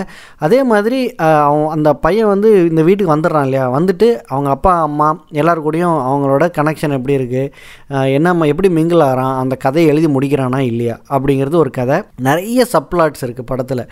அதே 0.45 0.59
மாதிரி 0.71 0.99
அவன் 1.19 1.67
அந்த 1.75 1.89
பையன் 2.05 2.31
வந்து 2.33 2.49
இந்த 2.69 2.81
வீட்டுக்கு 2.87 3.15
வந்துடுறான் 3.15 3.45
இல்லையா? 3.47 3.65
வந்துட்டு 3.77 4.07
அவங்க 4.33 4.49
அப்பா 4.55 4.73
அம்மா 4.87 5.07
எல்லார் 5.41 5.65
கூடயும் 5.67 5.97
அவங்களோட 6.07 6.43
கனெக்ஷன் 6.57 6.95
எப்படி 6.97 7.17
இருக்குது 7.19 8.11
என்ன 8.17 8.31
எப்படி 8.51 8.69
மிங்கிள் 8.77 9.03
ஆகிறான் 9.07 9.33
அந்த 9.41 9.55
கதையை 9.65 9.87
எழுதி 9.93 10.09
முடிக்கிறானா 10.15 10.59
இல்லையா? 10.71 10.95
அப்படிங்கிறது 11.15 11.57
ஒரு 11.63 11.71
கதை. 11.79 11.97
நிறைய 12.27 12.65
சப்ளாட்ஸ் 12.73 13.23
இருக்குது 13.25 13.49
படத்தில். 13.51 13.83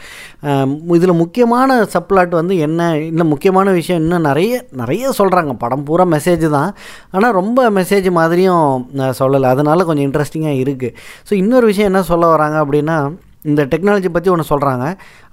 இதில் 0.97 1.15
முக்கியமான 1.23 1.79
சப்ளாட் 1.95 2.33
வந்து 2.41 2.55
என்ன? 2.67 2.91
இன்னும் 3.09 3.31
முக்கியமான 3.33 3.71
விஷயம் 3.79 4.01
இன்னும் 4.03 4.27
நிறைய 4.29 4.61
நிறைய 4.83 5.13
சொல்கிறாங்க 5.21 5.55
படம் 5.63 5.87
பூரா 5.89 6.05
மெசேஜ் 6.15 6.45
தான். 6.57 6.71
ஆனால் 7.15 7.35
ரொம்ப 7.41 7.69
மெசேஜ் 7.79 8.09
மாதிரியும் 8.19 8.85
நான் 9.01 9.19
சொல்லலை. 9.23 9.49
அதனால 9.55 9.85
கொஞ்சம் 9.89 10.07
இன்ட்ரெஸ்டிங்காக 10.09 10.61
இருக்குது 10.63 10.95
ஸோ 11.27 11.33
இன்னொரு 11.41 11.67
விஷயம் 11.71 11.91
என்ன 11.91 12.03
சொல்ல 12.13 12.27
வராங்க 12.35 12.57
அப்படின்னா 12.65 12.97
இந்த 13.49 13.61
டெக்னாலஜி 13.71 14.09
பற்றி 14.15 14.29
ஒன்று 14.31 14.51
சொல்கிறாங்க 14.51 14.85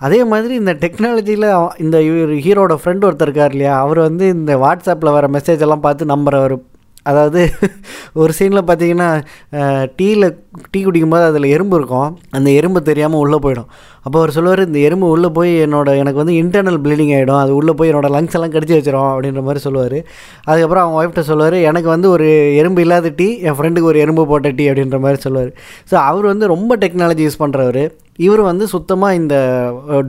அதே 0.06 0.20
மாதிரி 0.31 0.52
இந்த 0.61 0.73
டெக்னாலஜியில் 0.85 1.46
இந்த 1.85 1.96
ஹீரோட 2.44 2.75
ஃப்ரெண்ட் 2.82 3.05
ஒருத்தர் 3.08 3.29
இருக்கார் 3.29 3.55
இல்லையா? 3.55 3.75
அவர் 3.85 4.00
வந்து 4.06 4.25
இந்த 4.37 4.52
வாட்ஸ்அப்பில் 4.64 5.14
வர 5.17 5.29
மெசேஜ் 5.37 5.64
எல்லாம் 5.67 5.85
பார்த்து 5.87 6.12
நம்புறவர். 6.14 6.55
அதாவது 7.10 7.40
ஒரு 8.22 8.32
சீனில் 8.38 8.66
பார்த்தீங்கன்னா 8.69 9.08
டீயில் 9.99 10.26
டீ 10.72 10.81
குடிக்கும்போது 10.87 11.25
அதில் 11.31 11.46
எறும்பு 11.56 11.76
இருக்கும். 11.81 12.10
அந்த 12.37 12.49
எறும்பு 12.58 12.81
தெரியாமல் 12.88 13.22
உள்ளே 13.25 13.38
போயிடும். 13.44 13.69
அப்போ 14.06 14.16
அவர் 14.20 14.34
சொல்லுவார் 14.37 14.62
இந்த 14.66 14.81
எறும்பு 14.88 15.06
உள்ளே 15.14 15.28
போய் 15.38 15.52
என்னோட 15.66 15.88
எனக்கு 16.02 16.21
வந்து 16.23 16.35
இன்டர்னல் 16.42 16.78
ப்ளீடிங் 16.85 17.12
ஆகிடும் 17.16 17.40
அது 17.42 17.52
உள்ளே 17.61 17.73
போய் 17.78 17.90
என்னோட 17.92 18.09
லங்ஸ் 18.16 18.37
எல்லாம் 18.38 18.54
கடிச்சு 18.56 18.76
வச்சிடும் 18.78 19.11
அப்படின்ற 19.12 19.42
மாதிரி 19.49 19.62
சொல்லுவார். 19.66 19.99
அதுக்கப்புறம் 20.49 20.85
அவங்க 20.85 20.99
ஒய்ஃப்ட்ட 21.00 21.25
சொல்லுவார் 21.30 21.56
எனக்கு 21.71 21.88
வந்து 21.94 22.09
ஒரு 22.16 22.28
எறும்பு 22.61 22.83
இல்லாத 22.87 23.12
டீ 23.21 23.28
என் 23.49 23.59
ஃப்ரெண்டுக்கு 23.61 23.90
ஒரு 23.92 24.00
எறும்பு 24.04 24.25
போட்ட 24.33 24.52
டீ 24.61 24.66
அப்படின்ற 24.73 25.00
மாதிரி 25.06 25.21
சொல்லுவார். 25.26 25.52
ஸோ 25.92 25.97
அவர் 26.11 26.26
வந்து 26.33 26.52
ரொம்ப 26.54 26.78
டெக்னாலஜி 26.85 27.25
யூஸ் 27.26 27.42
பண்ணுறவர் 27.44 27.83
இவர் 28.26 28.42
வந்து 28.48 28.64
சுத்தமாக 28.72 29.18
இந்த 29.20 29.37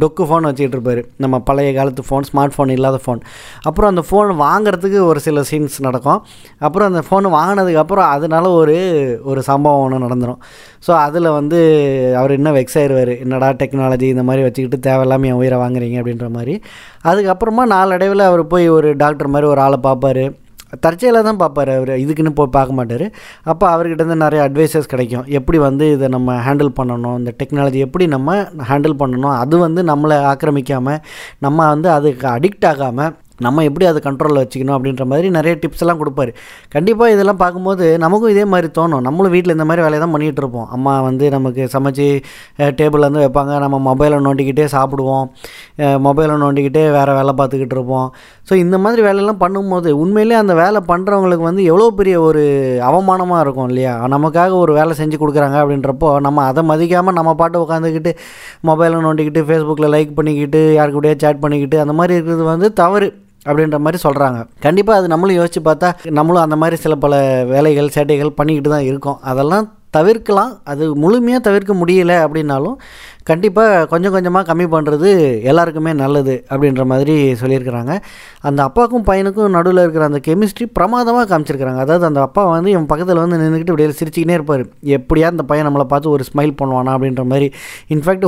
டொக்கு 0.01 0.23
ஃபோன் 0.29 0.47
வச்சுக்கிட்டு 0.47 0.77
இருப்பார். 0.77 1.01
நம்ம 1.23 1.35
பழைய 1.49 1.69
காலத்து 1.77 2.03
ஃபோன் 2.09 2.25
ஸ்மார்ட் 2.29 2.55
ஃபோன் 2.55 2.73
இல்லாத 2.75 2.99
ஃபோன் 3.05 3.21
அப்புறம் 3.69 3.91
அந்த 3.93 4.03
ஃபோன் 4.09 4.31
வாங்குறதுக்கு 4.45 4.99
ஒரு 5.11 5.21
சில 5.27 5.43
சீன்ஸ் 5.51 5.77
நடக்கும். 5.87 6.21
அப்புறம் 6.67 6.89
அந்த 6.91 7.03
ஃபோன் 7.09 7.27
வாங்கினதுக்கப்புறம் 7.37 8.09
அதனால 8.15 8.45
ஒரு 8.61 8.77
ஒரு 9.31 9.43
சம்பவம் 9.51 9.83
ஒன்று 9.85 10.03
நடந்துடும் 10.05 10.41
ஸோ 10.87 10.91
அதில் 11.05 11.29
வந்து 11.39 11.59
அவர் 12.19 12.35
இன்னும் 12.37 12.57
வெக்ஸ் 12.59 12.77
ஆயிடுவார் 12.81 13.13
என்னடா 13.23 13.49
டெக்னாலஜி 13.61 14.09
இந்த 14.15 14.25
மாதிரி 14.29 14.45
வச்சுக்கிட்டு 14.47 14.79
தேவையில்லாமல் 14.89 15.29
என் 15.31 15.39
உயிரை 15.41 15.57
வாங்குறீங்க 15.63 15.97
அப்படின்ற 16.01 16.29
மாதிரி. 16.37 16.55
அதுக்கப்புறமா 17.09 17.65
நாளடைவில் 17.75 18.29
அவர் 18.29 18.43
போய் 18.53 18.67
ஒரு 18.77 18.91
டாக்டர் 19.03 19.33
மாதிரி 19.35 19.49
ஒரு 19.53 19.61
ஆளை 19.65 19.79
பார்ப்பார். 19.87 20.23
தற்செயலாக 20.85 21.23
தான் 21.23 21.38
பார்ப்பார் 21.38 21.71
அவர். 21.75 21.93
இதுக்குன்னு 22.03 22.33
போய் 22.39 22.55
பார்க்க 22.57 22.77
மாட்டார். 22.79 23.05
அப்போ 23.43 23.65
அவர்கிட்ட 23.75 24.17
நிறைய 24.25 24.49
அட்வைசஸ் 24.49 24.91
கிடைக்கும். 24.93 25.25
எப்படி 25.39 25.57
வந்து 25.57 25.85
இதை 25.91 26.07
நம்ம 26.07 26.35
ஹேண்டில் 26.47 26.71
பண்ணணும்? 26.79 27.17
இந்த 27.17 27.33
டெக்னாலஜி 27.43 27.79
எப்படி 27.88 28.07
நம்ம 28.07 28.35
ஹேண்டில் 28.69 28.99
பண்ணணும்? 29.01 29.35
அது 29.43 29.57
வந்து 29.57 29.83
நம்மளை 29.83 30.17
ஆக்கிரமிக்காமல் 30.31 31.01
நம்ம 31.39 31.67
வந்து 31.73 31.89
அதுக்கு 31.89 32.27
அடிக்ட் 32.27 32.67
ஆகாமல் 32.71 33.15
நம்ம 33.46 33.63
எப்படி 33.69 33.86
அதை 33.91 34.00
கண்ட்ரோலில் 34.08 34.41
வச்சுக்கணும் 34.43 34.75
அப்படின்ற 34.77 35.05
மாதிரி 35.12 35.27
நிறைய 35.38 35.53
டிப்ஸ் 35.63 35.84
எல்லாம் 35.86 36.00
கொடுப்பாரு. 36.01 36.31
கண்டிப்பாக 36.75 37.13
இதெல்லாம் 37.15 37.41
பார்க்கும்போது 37.43 37.86
நமக்கும் 38.05 38.34
இதே 38.36 38.46
மாதிரி 38.53 38.69
தோணும். 38.79 39.03
நம்மளும் 39.08 39.34
வீட்டில் 39.36 39.55
இந்த 39.58 39.67
மாதிரி 39.69 39.84
வேலையை 39.88 40.01
தான் 40.05 40.13
பண்ணிகிட்டு 40.15 40.43
இருப்போம். 40.43 40.67
அம்மா 40.77 40.93
வந்து 41.08 41.25
நமக்கு 41.36 41.63
சமைச்சு 41.75 42.08
டேபிளில் 42.79 43.08
வந்து 43.10 43.24
வைப்பாங்க. 43.25 43.53
நம்ம 43.65 43.79
மொபைலை 43.89 44.19
நோண்டிக்கிட்டே 44.27 44.67
சாப்பிடுவோம். 44.75 45.25
மொபைலை 46.08 46.36
நோண்டிக்கிட்டே 46.46 46.84
வேறு 46.98 47.17
வேலை 47.19 47.34
பார்த்துக்கிட்டு 47.41 47.77
இருப்போம். 47.79 48.08
ஸோ 48.50 48.53
இந்த 48.63 48.75
மாதிரி 48.84 49.01
வேலையெல்லாம் 49.08 49.41
பண்ணும்போது 49.46 49.89
உண்மையிலே 50.03 50.36
அந்த 50.43 50.53
வேலை 50.63 50.81
பண்ணுறவங்களுக்கு 50.91 51.46
வந்து 51.50 51.63
எவ்வளோ 51.72 51.89
பெரிய 52.00 52.15
ஒரு 52.27 52.43
அவமானமாக 52.89 53.43
இருக்கும் 53.46 53.69
இல்லையா? 53.72 53.93
நமக்காக 54.15 54.53
ஒரு 54.63 54.72
வேலை 54.79 54.93
செஞ்சு 55.01 55.17
கொடுக்குறாங்க 55.22 55.58
அப்படின்றப்போ 55.63 56.10
நம்ம 56.27 56.46
அதை 56.51 56.63
மதிக்காமல் 56.72 57.17
நம்ம 57.19 57.34
பாட்டு 57.41 57.63
உட்காந்துக்கிட்டு 57.65 58.13
மொபைலை 58.69 59.00
நோண்டிக்கிட்டு 59.08 59.43
ஃபேஸ்புக்கில் 59.48 59.93
லைக் 59.96 60.17
பண்ணிக்கிட்டு 60.19 60.62
யாருக்கு 60.77 61.00
கூடயே 61.00 61.17
சேட் 61.24 61.43
பண்ணிக்கிட்டு 61.46 61.79
அந்த 61.86 61.96
மாதிரி 62.00 62.15
இருக்கிறது 62.17 62.46
வந்து 62.53 62.69
தவறு. 62.81 63.10
அப்படின்ற 63.50 63.79
மாதிரி 63.86 64.01
சொல்கிறாங்க 64.03 64.39
கண்டிப்பாக 64.68 65.00
அது 65.00 65.12
நம்மளும் 65.15 65.39
யோசித்து 65.41 65.62
பார்த்தா 65.70 65.89
நம்மளும் 66.20 66.46
அந்த 66.46 66.56
மாதிரி 66.56 66.77
சில 66.86 66.96
பல 67.06 67.15
வேலைகள் 67.53 67.94
சேட்டைகள் 67.96 68.38
பண்ணிக்கிட்டு 68.39 68.70
தான் 68.70 68.88
இருக்கோம். 68.91 69.20
அதெல்லாம் 69.32 69.68
தவிர்க்கலாம். 69.98 70.51
அது 70.72 70.84
முழுமையாக 71.03 71.46
தவிர்க்க 71.48 71.74
முடியல 71.81 72.15
அப்படின்னாலும் 72.25 72.77
கண்டிப்பாக 73.29 73.86
கொஞ்சம் 73.91 74.13
கொஞ்சமாக 74.13 74.43
கம்மி 74.50 74.65
பண்ணுறது 74.74 75.10
எல்லாருக்குமே 75.50 75.91
நல்லது 76.01 76.36
அப்படின்ற 76.51 76.84
மாதிரி 76.91 77.15
சொல்லியிருக்கிறாங்க. 77.41 77.93
அந்த 78.48 78.60
அப்பாவுக்கும் 78.67 79.05
பையனுக்கும் 79.10 79.55
நடுவில் 79.58 79.81
இருக்கிற 79.84 80.05
அந்த 80.10 80.19
கெமிஸ்ட்ரி 80.27 80.65
பிரமாதமாக 80.77 81.25
காமிச்சிருக்கிறாங்க. 81.31 81.81
அதாவது 81.86 82.05
அந்த 82.10 82.22
அப்பா 82.27 82.43
வந்து 82.53 82.72
இவன் 82.75 82.89
பக்கத்தில் 82.91 83.22
வந்து 83.24 83.39
நின்றுக்கிட்டு 83.41 83.74
இப்படியே 83.74 83.98
சிரிச்சிக்கினே 84.00 84.38
இருப்பார். 84.39 84.63
எப்படியா 84.98 85.27
அந்த 85.34 85.46
பையன் 85.51 85.67
நம்மளை 85.69 85.88
பார்த்து 85.93 86.13
ஒரு 86.15 86.25
ஸ்மைல் 86.29 86.55
பண்ணுவானா 86.62 86.96
அப்படின்ற 86.98 87.25
மாதிரி. 87.34 87.50
இன்ஃபேக்ட் 87.96 88.27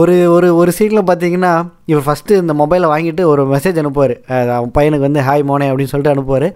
ஒரு 0.00 0.16
ஒரு 0.36 0.50
ஒரு 0.60 0.72
சீனில் 0.78 1.08
பார்த்தீங்கன்னா 1.10 1.52
இவர் 1.92 2.06
ஃபஸ்ட்டு 2.08 2.40
இந்த 2.42 2.52
மொபைலை 2.62 2.88
வாங்கிட்டு 2.94 3.22
ஒரு 3.32 3.42
மெசேஜ் 3.54 3.80
அனுப்புவார். 3.84 4.16
அவன் 4.58 4.74
பையனுக்கு 4.78 5.08
வந்து 5.08 5.26
ஹாய் 5.28 5.46
மோனே 5.50 5.68
அப்படின்னு 5.70 5.92
சொல்லிட்டு 5.94 6.14
அனுப்புவார். 6.16 6.48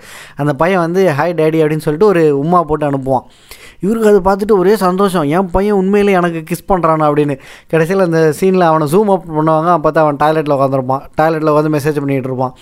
அந்த 0.43 0.55
பையன் 0.63 0.85
வந்து 0.87 1.03
ஹாய் 1.21 1.39
டேடி 1.43 1.61
அப்படின்னு 1.65 1.87
சொல்லிட்டு 1.89 2.11
ஒரு 2.13 2.25
உமா 2.45 2.61
போட்டு 2.71 2.91
அனுப்புவான். 2.91 3.27
இவருக்கு 3.85 4.09
அதை 4.11 4.21
பார்த்துட்டு 4.29 4.55
ஒரே 4.59 4.77
சந்தோஷம் 4.77 5.27
என் 5.37 5.51
பையன் 5.51 5.79
உண்மையிலே 5.81 6.13
எனக்கு 6.21 6.41
கிஸ் 6.51 6.69
பண்ணுறான் 6.71 7.05
அப்படின்னு. 7.09 7.35
கடைசியில் 7.73 8.07
அந்த 8.07 8.21
சீனில் 8.41 8.69
அவனை 8.71 8.87
ஜூம் 8.93 9.11
அப் 9.15 9.27
பண்ணுவாங்க 9.39 9.73
பார்த்தா 9.85 10.05
அவன் 10.05 10.21
டாய்லெட்டில் 10.23 10.57
உட்காந்துருப்பான் 10.57 11.03
டாய்லெட்டில் 11.21 11.51
உட்காந்து 11.53 11.75
மெசேஜ் 11.77 12.01
பண்ணிகிட்டு 12.03 12.31
இருப்பான். 12.31 12.55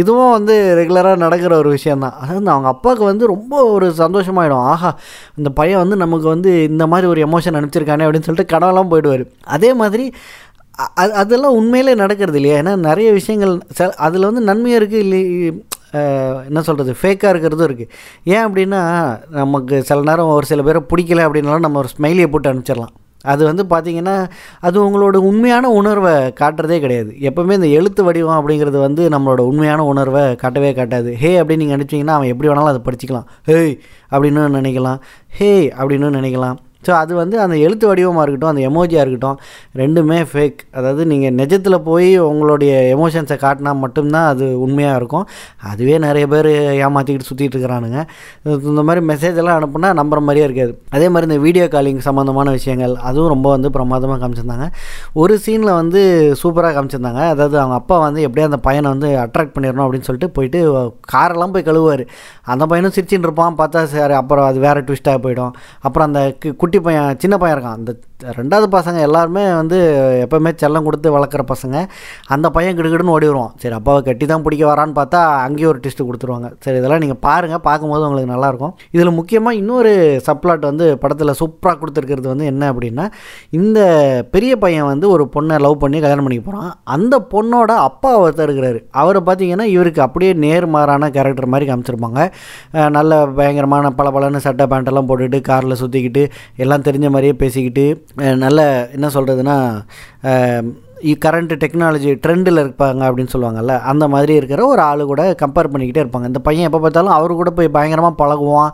இதுவும் 0.00 0.32
வந்து 0.36 0.54
ரெகுலராக 0.78 1.16
நடக்கிற 1.16 1.52
ஒரு 1.56 1.68
விஷயந்தான் 1.76 2.16
அதாவது 2.22 2.50
அவங்க 2.54 2.68
அப்பாவுக்கு 2.68 3.04
வந்து 3.04 3.26
ரொம்ப 3.26 3.62
ஒரு 3.74 3.86
சந்தோஷமாயிடும். 4.02 4.64
ஆஹா 4.72 4.90
இந்த 5.36 5.50
பையன் 5.50 5.82
வந்து 5.82 5.96
நமக்கு 5.96 6.28
வந்து 6.28 6.50
இந்த 6.70 6.86
மாதிரி 6.86 7.08
ஒரு 7.12 7.22
எமோஷன் 7.26 7.58
அனுப்பிச்சிருக்கானே 7.58 8.06
அப்படின்னு 8.06 8.28
சொல்லிட்டு 8.28 8.54
கடவுளாம் 8.56 8.92
போயிடுவார். 8.92 9.24
அதே 9.56 9.70
மாதிரி 9.82 10.06
அது 11.02 11.12
அதெல்லாம் 11.20 11.54
உண்மையிலே 11.54 11.92
நடக்கிறது 11.94 12.38
இல்லையா? 12.38 12.56
ஏன்னா 12.62 12.72
நிறைய 12.88 13.08
விஷயங்கள் 13.12 13.52
ச 13.78 13.86
அதில் 14.06 14.26
வந்து 14.28 14.42
நன்மையும் 14.48 14.78
இருக்குது 14.80 15.04
இல்லை 15.04 15.20
என்ன 16.46 16.62
சொல்கிறது 16.62 16.96
ஃபேக்காக 17.02 17.32
இருக்கிறதும் 17.32 17.68
இருக்குது 17.68 17.90
ஏன் 18.24 18.46
அப்படின்னா 18.46 18.80
நமக்கு 19.30 19.82
சில 19.82 20.00
நேரம் 20.00 20.26
ஒரு 20.26 20.46
சில 20.46 20.62
பேரை 20.62 20.82
பிடிக்கல 20.92 21.26
அப்படின்னாலும் 21.26 21.66
நம்ம 21.66 21.78
ஒரு 21.78 21.88
ஸ்மைலியை 21.96 22.26
போட்டு 22.26 22.52
அனுப்பிச்சிடலாம். 22.52 22.94
அது 23.22 23.44
வந்து 23.44 23.62
பார்த்திங்கன்னா 23.70 24.28
அது 24.60 24.76
உங்களோட 24.86 25.16
உண்மையான 25.16 25.70
உணர்வை 25.70 26.12
காட்டுறதே 26.12 26.78
கிடையாது. 26.80 27.16
எப்போவுமே 27.20 27.52
இந்த 27.52 27.66
எழுத்து 27.66 28.04
வடிவம் 28.04 28.38
அப்படிங்கிறது 28.40 28.80
வந்து 28.80 29.08
நம்மளோட 29.08 29.38
உண்மையான 29.38 29.84
உணர்வை 29.84 30.34
காட்டவே 30.34 30.72
காட்டாது. 30.72 31.12
ஹே 31.12 31.40
அப்படின்னு 31.40 31.56
நீங்கள் 31.56 31.78
அனுப்பிச்சிங்கன்னா 31.78 32.16
அவன் 32.18 32.28
எப்படி 32.28 32.48
வேணாலும் 32.48 32.72
அதை 32.72 32.82
படிச்சிக்கலாம். 32.88 33.26
ஹேய் 33.46 33.74
அப்படின்னு 34.10 34.44
நினைக்கலாம். 34.58 35.00
ஹே 35.26 35.68
அப்படின்னு 35.78 36.16
நினைக்கலாம். 36.18 36.56
ஸோ 36.86 36.92
அது 37.02 37.12
வந்து 37.22 37.36
அந்த 37.44 37.56
எழுத்து 37.66 37.84
வடிவமாக 37.90 38.24
இருக்கட்டும் 38.24 38.52
அந்த 38.52 38.62
எமோஜியாக 38.70 39.04
இருக்கட்டும் 39.06 39.38
ரெண்டுமே 39.82 40.20
ஃபேக் 40.30 40.60
அதாவது 40.78 41.02
நீங்கள் 41.12 41.34
நிஜத்தில் 41.40 41.78
போய் 41.88 42.10
உங்களுடைய 42.30 42.72
எமோஷன்ஸை 42.96 43.38
காட்டினா 43.44 43.72
மட்டும்தான் 43.84 44.28
அது 44.32 44.46
உண்மையாக 44.66 44.98
இருக்கும். 45.00 45.26
அதுவே 45.70 45.96
நிறைய 46.06 46.24
பேர் 46.34 46.50
ஏமாற்றிக்கிட்டு 46.86 47.28
சுற்றிட்டு 47.30 47.56
இருக்கிறானுங்க. 47.56 48.00
இந்த 48.70 48.82
மாதிரி 48.88 49.02
மெசேஜ் 49.12 49.38
எல்லாம் 49.42 49.58
அனுப்புனா 49.60 49.90
நம்புற 50.00 50.20
மாதிரியே 50.26 50.46
இருக்காது. 50.48 50.72
அதே 50.96 51.06
மாதிரி 51.12 51.28
இந்த 51.30 51.38
வீடியோ 51.46 51.66
காலிங் 51.74 52.02
சம்மந்தமான 52.08 52.50
விஷயங்கள் 52.58 52.94
அதுவும் 53.08 53.32
ரொம்ப 53.34 53.48
வந்து 53.56 53.68
பிரமாதமாக 53.76 54.18
காமிச்சிருந்தாங்க. 54.22 54.68
ஒரு 55.22 55.34
சீனில் 55.44 55.72
வந்து 55.80 56.00
சூப்பராக 56.42 56.72
காமிச்சிருந்தாங்க. 56.76 57.22
அதாவது 57.34 57.56
அவங்க 57.62 57.76
அப்பா 57.80 57.98
வந்து 58.06 58.20
எப்படியா 58.28 58.48
அந்த 58.50 58.60
பையனை 58.68 58.88
வந்து 58.94 59.08
அட்ராக்ட் 59.24 59.54
பண்ணிடணும் 59.56 59.84
அப்படின்னு 59.86 60.08
சொல்லிட்டு 60.08 60.30
போயிட்டு 60.36 60.60
காரெல்லாம் 61.14 61.54
போய் 61.56 61.66
கழுவுவார். 61.68 62.04
அந்த 62.54 62.64
பையனும் 62.70 62.94
சிரிச்சின்னு 62.96 63.28
இருப்பான் 63.28 63.58
பார்த்தா 63.62 63.82
சரி 63.94 64.16
அப்புறம் 64.22 64.46
அது 64.50 64.58
வேறு 64.66 64.86
ட்விஸ்ட்டாக 64.88 65.20
போயிடும். 65.26 65.52
அப்புறம் 65.86 66.06
அந்த 66.08 66.20
குட்டி 66.62 66.75
பையன் 66.80 67.18
சின்ன 67.18 67.36
பையன் 67.36 67.58
இருக்கான். 67.58 67.74
அந்த 67.74 67.96
ரெண்டாவது 68.36 68.66
பசங்க 68.74 68.98
எல்லாருமே 69.06 69.42
வந்து 69.58 69.78
எப்போவுமே 70.24 70.50
செல்லம் 70.60 70.86
கொடுத்து 70.86 71.08
வளர்க்குற 71.14 71.42
பசங்க. 71.50 71.76
அந்த 72.34 72.46
பையன் 72.54 72.76
கிடுகிடுன்னு 72.78 73.14
ஓடி 73.14 73.26
வருவான். 73.30 73.52
சரி 73.62 73.74
அப்பாவை 73.78 74.00
கட்டி 74.06 74.26
தான் 74.30 74.44
பிடிக்க 74.44 74.64
வரான்னு 74.70 74.94
பார்த்தா 74.98 75.20
அங்கேயும் 75.46 75.70
ஒரு 75.72 75.80
டெஸ்ட்டு 75.84 76.06
கொடுத்துருவாங்க. 76.08 76.48
சரி 76.64 76.78
இதெல்லாம் 76.80 77.02
நீங்கள் 77.04 77.20
பாருங்கள் 77.26 77.62
பார்க்கும்போது 77.66 78.06
உங்களுக்கு 78.06 78.30
நல்லாயிருக்கும். 78.34 78.72
இதில் 78.96 79.12
முக்கியமாக 79.18 79.60
இன்னொரு 79.60 79.92
சப்ளாட் 80.28 80.64
வந்து 80.70 80.86
படத்தில் 81.02 81.34
சூப்பராக 81.40 81.78
கொடுத்துருக்கிறது 81.82 82.28
வந்து 82.32 82.46
என்ன 82.52 82.70
அப்படின்னா 82.72 83.06
இந்த 83.60 83.78
பெரிய 84.36 84.52
பையன் 84.64 84.88
வந்து 84.92 85.08
ஒரு 85.16 85.26
பொண்ணை 85.36 85.58
லவ் 85.66 85.76
பண்ணி 85.84 86.00
கல்யாணம் 86.06 86.28
பண்ணிக்க 86.28 86.46
போகிறான் 86.48 86.72
அந்த 86.96 87.14
பொண்ணோட 87.34 87.70
அப்பா 87.88 88.12
ஒருத்தர் 88.22 88.48
இருக்கிறாரு. 88.48 88.80
அவரை 89.02 89.22
பார்த்தீங்கன்னா 89.28 89.68
இவருக்கு 89.74 90.02
அப்படியே 90.06 90.32
நேர்மாறான 90.46 91.10
கேரக்டர் 91.18 91.52
மாதிரி 91.56 91.70
காமிச்சிருப்பாங்க. 91.72 92.20
நல்ல 92.98 93.20
பயங்கரமான 93.40 93.94
பல 94.00 94.08
பலன்னு 94.16 94.44
சட்டை 94.48 94.66
பேண்ட்டெல்லாம் 94.72 95.10
போட்டுக்கிட்டு 95.12 95.40
காரில் 95.52 95.80
சுற்றிக்கிட்டு 95.84 96.24
எல்லாம் 96.64 96.88
தெரிஞ்ச 96.90 97.06
மாதிரியே 97.14 97.36
பேசிக்கிட்டு 97.44 97.86
நல்ல 98.14 98.88
என்ன 98.92 99.06
சொல்கிறதுனா 99.06 99.56
கரண்ட் 101.24 101.52
டெக்னாலஜி 101.62 102.10
ட்ரெண்டில் 102.24 102.60
இருப்பாங்க 102.62 103.02
அப்படின்னு 103.08 103.32
சொல்லுவாங்கல்ல 103.32 103.74
அந்த 103.90 104.04
மாதிரி 104.12 104.32
இருக்கிற 104.38 104.60
ஒரு 104.66 104.82
ஆள் 104.86 105.02
கூட 105.10 105.22
கம்பேர் 105.42 105.70
பண்ணிக்கிட்டே 105.72 106.02
இருப்பாங்க. 106.04 106.26
இந்த 106.32 106.40
பையன் 106.46 106.68
எப்போ 106.68 106.80
பார்த்தாலும் 106.84 107.16
அவர் 107.16 107.34
கூட 107.40 107.50
போய் 107.58 107.74
பயங்கரமாக 107.76 108.14
பழகுவான் 108.22 108.72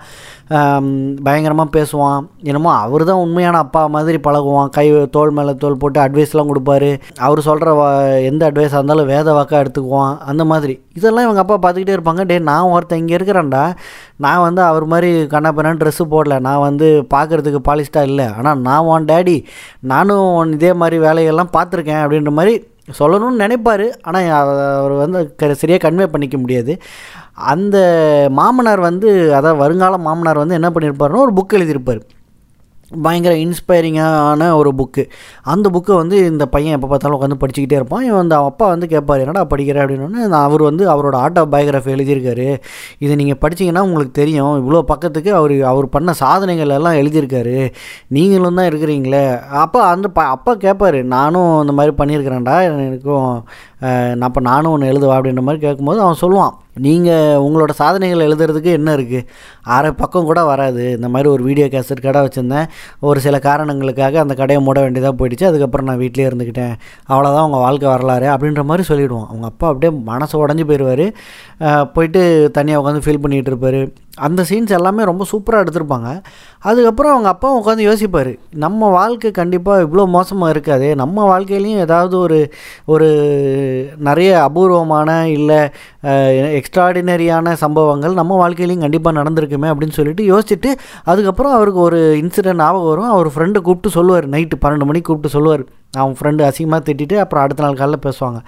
பயங்கரமாக 1.26 1.68
பேசுவான். 1.76 2.22
என்னமோ 2.50 2.70
அவர் 2.84 3.04
தான் 3.10 3.22
உண்மையான 3.24 3.58
அப்பா 3.64 3.82
மாதிரி 3.96 4.18
பழகுவான். 4.26 4.70
கை 4.76 4.86
தோல் 5.16 5.34
மேலே 5.36 5.52
தோல் 5.62 5.80
போட்டு 5.82 6.00
அட்வைஸ்லாம் 6.04 6.50
கொடுப்பாரு. 6.52 6.90
அவர் 7.26 7.40
சொல்கிற 7.48 7.74
எந்த 8.30 8.42
அட்வைஸாக 8.50 8.80
இருந்தாலும் 8.80 9.10
வேத 9.12 9.32
வாக்காக 9.38 9.62
எடுத்துக்குவான். 9.64 10.14
அந்த 10.32 10.44
மாதிரி. 10.52 10.76
இதெல்லாம் 10.98 11.26
இவங்க 11.26 11.42
அப்பா 11.44 11.56
பார்த்துக்கிட்டே 11.64 11.96
இருப்பாங்க. 11.96 12.24
டே 12.30 12.38
நான் 12.50 12.70
ஒருத்தன் 12.74 13.02
இங்கே 13.02 13.16
இருக்கிறேன்டா. 13.18 13.64
நான் 14.24 14.44
வந்து 14.46 14.62
அவர் 14.70 14.86
மாதிரி 14.92 15.10
கண்ணாப்பண்ணான்னு 15.34 15.82
ட்ரெஸ்ஸு 15.82 16.06
போடல. 16.14 16.34
நான் 16.48 16.64
வந்து 16.68 16.88
பார்க்குறதுக்கு 17.14 17.60
பாலிஸ்டாக 17.68 18.10
இல்லை. 18.10 18.26
ஆனால் 18.38 18.60
நான் 18.68 18.86
உன் 18.90 19.08
டேடி 19.12 19.36
நானும் 19.92 20.52
இதே 20.58 20.72
மாதிரி 20.82 20.98
வேலையெல்லாம் 21.06 21.54
பார்த்துருக்கேன் 21.58 22.02
அப்படின்ற 22.12 22.32
மாதிரி 22.38 22.54
சொல்லணும்னு 22.98 23.42
நினைப்பார். 23.42 23.84
ஆனால் 24.08 24.26
அவர் 24.78 24.94
வந்து 25.02 25.18
க 25.40 25.54
சரியாக 25.60 25.82
கன்வே 25.84 26.06
பண்ணிக்க 26.14 26.36
முடியாது. 26.38 26.72
அந்த 27.52 27.76
மாமனார் 28.38 28.80
வந்து 28.80 29.08
அதாவது 29.38 29.60
வருங்கால 29.60 29.98
மாமனார் 30.06 30.42
வந்து 30.42 30.58
என்ன 30.58 30.70
பண்ணியிருப்பாருன்னா 30.74 31.22
ஒரு 31.26 31.32
புக் 31.38 31.56
எழுதியிருப்பார் 31.58 32.00
பயங்கர 33.04 33.34
இன்ஸ்பைரிங்கான 33.44 34.48
ஒரு 34.60 34.70
புக்கு 34.78 35.04
அந்த 35.52 35.66
புக்கை 35.74 35.94
வந்து 36.00 36.16
இந்த 36.30 36.44
பையன் 36.54 36.76
எப்போ 36.76 36.88
பார்த்தாலும் 36.92 37.16
உட்காந்து 37.18 37.38
படிச்சுக்கிட்டே 37.42 37.78
இருப்பான். 37.80 38.04
இவன் 38.08 38.22
அந்த 38.24 38.36
அப்பா 38.50 38.66
வந்து 38.74 38.86
கேட்பார் 38.94 39.22
என்னடா 39.24 39.44
படிக்கிற? 39.52 39.78
அப்படின்னு 39.84 40.40
அவர் 40.46 40.62
வந்து 40.62 40.84
அவரோட 40.94 41.16
ஆட்டோ 41.24 41.44
பயோகிராஃபி 41.54 41.94
எழுதியிருக்காரு. 41.96 42.48
இதை 43.04 43.16
நீங்கள் 43.22 43.40
படிச்சிங்கன்னா 43.44 43.84
உங்களுக்கு 43.88 44.14
தெரியும். 44.22 44.54
இவ்வளோ 44.62 44.82
பக்கத்துக்கு 44.92 45.32
அவர் 45.40 45.56
அவர் 45.72 45.88
பண்ண 45.96 46.12
சாதனைகள் 46.22 46.76
எல்லாம் 46.78 46.98
எழுதியிருக்காரு. 47.02 47.56
நீங்களும் 48.16 48.58
தான் 48.60 48.70
இருக்கிறீங்களே. 48.72 49.24
அப்போ 49.64 49.80
அந்த 49.94 50.08
ப 50.08 50.22
அப்பா 50.36 50.54
கேட்பார் 50.66 50.98
நானும் 51.16 51.52
இந்த 51.64 51.74
மாதிரி 51.78 51.94
பண்ணியிருக்கிறேன்டா. 52.02 52.56
எனக்கும் 52.86 53.30
நான் 54.18 54.28
அப்போ 54.30 54.40
நானும் 54.50 54.72
ஒன்று 54.72 54.90
எழுதுவா? 54.92 55.16
அப்படின்ற 55.18 55.42
மாதிரி 55.48 55.62
கேட்கும்போது 55.66 56.00
அவன் 56.06 56.22
சொல்லுவான். 56.24 56.54
நீங்கள் 56.86 57.40
உங்களோட 57.44 57.72
சாதனைகள் 57.80 58.24
எழுதுறதுக்கு 58.26 58.70
என்ன 58.78 58.90
இருக்குது 58.98 59.26
அரை 59.76 59.90
பக்கம் 60.00 60.28
கூட 60.30 60.40
வராது. 60.50 60.84
இந்த 60.96 61.08
மாதிரி 61.14 61.28
ஒரு 61.34 61.42
வீடியோ 61.48 61.66
கேசட் 61.74 62.04
கடை 62.06 62.20
வச்சுருந்தேன். 62.26 62.68
ஒரு 63.08 63.18
சில 63.26 63.38
காரணங்களுக்காக 63.48 64.20
அந்த 64.24 64.36
கடையை 64.40 64.60
மூட 64.66 64.78
வேண்டியதாக 64.84 65.14
போயிடுச்சு. 65.20 65.48
அதுக்கப்புறம் 65.50 65.88
நான் 65.90 66.02
வீட்டிலே 66.04 66.28
இருந்துக்கிட்டேன் 66.28 66.74
அவ்வளோதான் 67.12 67.46
உங்கள் 67.48 67.64
வாழ்க்கை 67.66 67.88
வரலாறு 67.94 68.28
அப்படின்ற 68.34 68.64
மாதிரி 68.70 68.86
சொல்லிவிடுவோம் 68.90 69.28
அவங்க 69.30 69.48
அப்பா 69.52 69.68
அப்படியே 69.72 69.92
மனசு 70.12 70.36
உடஞ்சி 70.44 70.66
போயிடுவார் 70.70 71.06
போயிட்டு 71.96 72.22
தனியாக 72.58 72.82
உட்காந்து 72.82 73.04
ஃபீல் 73.06 73.22
பண்ணிகிட்டு 73.24 73.52
இருப்பார். 73.52 73.82
அந்த 74.26 74.40
சீன்ஸ் 74.48 74.74
எல்லாமே 74.78 75.02
ரொம்ப 75.08 75.24
சூப்பராக 75.30 75.64
எடுத்திருப்பாங்க. 75.64 76.08
அதுக்கப்புறம் 76.70 77.12
அவங்க 77.12 77.28
அப்பா 77.34 77.48
உட்காந்து 77.58 77.86
யோசிப்பார். 77.88 78.32
நம்ம 78.64 78.90
வாழ்க்கை 78.96 79.30
கண்டிப்பாக 79.38 79.84
இவ்வளோ 79.86 80.04
மோசமாக 80.16 80.52
இருக்காது. 80.54 80.88
நம்ம 81.02 81.24
வாழ்க்கையிலையும் 81.30 81.84
ஏதாவது 81.86 82.14
ஒரு 82.24 82.40
ஒரு 82.94 83.08
நிறைய 84.08 84.30
அபூர்வமான 84.48 85.10
இல்லை 85.38 85.60
எக்ஸ்ட்ராடினரியான 86.62 87.56
சம்பவங்கள் 87.64 88.18
நம்ம 88.22 88.38
வாழ்க்கையிலையும் 88.42 88.86
கண்டிப்பாக 88.86 89.18
நடந்திருக்குமே 89.20 89.70
அப்படின்னு 89.74 89.98
சொல்லிட்டு 89.98 90.24
யோசிச்சுட்டு 90.32 90.72
அதுக்கப்புறம் 91.10 91.56
அவருக்கு 91.58 91.82
ஒரு 91.88 92.00
இன்சிடென்ட் 92.22 92.62
ஞாபகம் 92.64 92.90
வரும். 92.92 93.12
அவர் 93.16 93.30
ஃப்ரெண்டு 93.36 93.64
கூப்பிட்டு 93.68 93.96
சொல்லுவார். 93.98 94.28
நைட்டு 94.34 94.62
பன்னெண்டு 94.64 94.88
மணிக்கு 94.90 95.08
கூப்பிட்டு 95.10 95.36
சொல்லுவார். 95.36 95.64
அவன் 96.00 96.14
ஃப்ரெண்டு 96.18 96.42
அசிங்கமாக 96.46 96.82
திட்டிட்டு 96.84 97.16
அப்புறம் 97.22 97.44
அடுத்த 97.44 97.62
நாள் 97.62 97.78
காலையில் 97.80 98.04
பேசுவாங்க. 98.04 98.38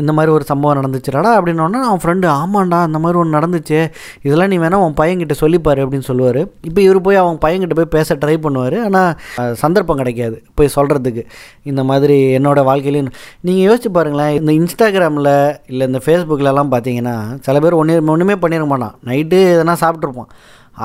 இந்த 0.00 0.10
மாதிரி 0.16 0.30
ஒரு 0.34 0.44
சம்பவம் 0.50 0.78
நடந்துச்சுடாடா 0.78 1.30
அப்படின்னோடனே 1.38 1.78
அவன் 1.88 2.00
ஃப்ரெண்டு 2.02 2.26
ஆமாண்டா 2.40 2.78
அந்த 2.86 2.98
மாதிரி 3.02 3.18
ஒன்று 3.22 3.36
நடந்துச்சு. 3.36 3.78
இதெல்லாம் 4.26 4.50
நீ 4.52 4.56
வேணால் 4.62 4.84
உன் 4.84 4.96
பையன்கிட்ட 5.00 5.34
சொல்லிப்பார் 5.40 5.80
அப்படின்னு 5.84 6.06
சொல்லுவார். 6.10 6.40
இப்போ 6.68 6.80
இவர் 6.86 7.00
போய் 7.06 7.20
அவன் 7.22 7.38
பையன்கிட்ட 7.44 7.76
போய் 7.80 7.90
பேச 7.96 8.16
ட்ரை 8.22 8.36
பண்ணுவார். 8.44 8.76
ஆனால் 8.86 9.54
சந்தர்ப்பம் 9.62 10.00
கிடைக்காது 10.02 10.38
போய் 10.60 10.72
சொல்கிறதுக்கு 10.76 11.24
இந்த 11.70 11.84
மாதிரி 11.90 12.16
என்னோடய 12.38 12.68
வாழ்க்கையிலையும் 12.70 13.12
நீங்கள் 13.48 13.66
யோசிச்சு 13.68 13.92
பாருங்களேன். 13.98 14.32
இந்த 14.40 14.52
இன்ஸ்டாகிராமில் 14.60 15.32
இல்லை 15.72 15.86
இந்த 15.90 16.02
ஃபேஸ்புக்கிலலாம் 16.06 16.72
பார்த்தீங்கன்னா 16.74 17.16
சில 17.48 17.58
பேர் 17.64 17.80
ஒன்று 17.80 17.96
ஒன்றுமே 18.14 18.36
பண்ணிட 18.44 18.66
மாட்டான். 18.72 18.96
நைட்டு 19.10 19.40
எதனா 19.56 19.76
சாப்பிட்ருப்பான் 19.84 20.32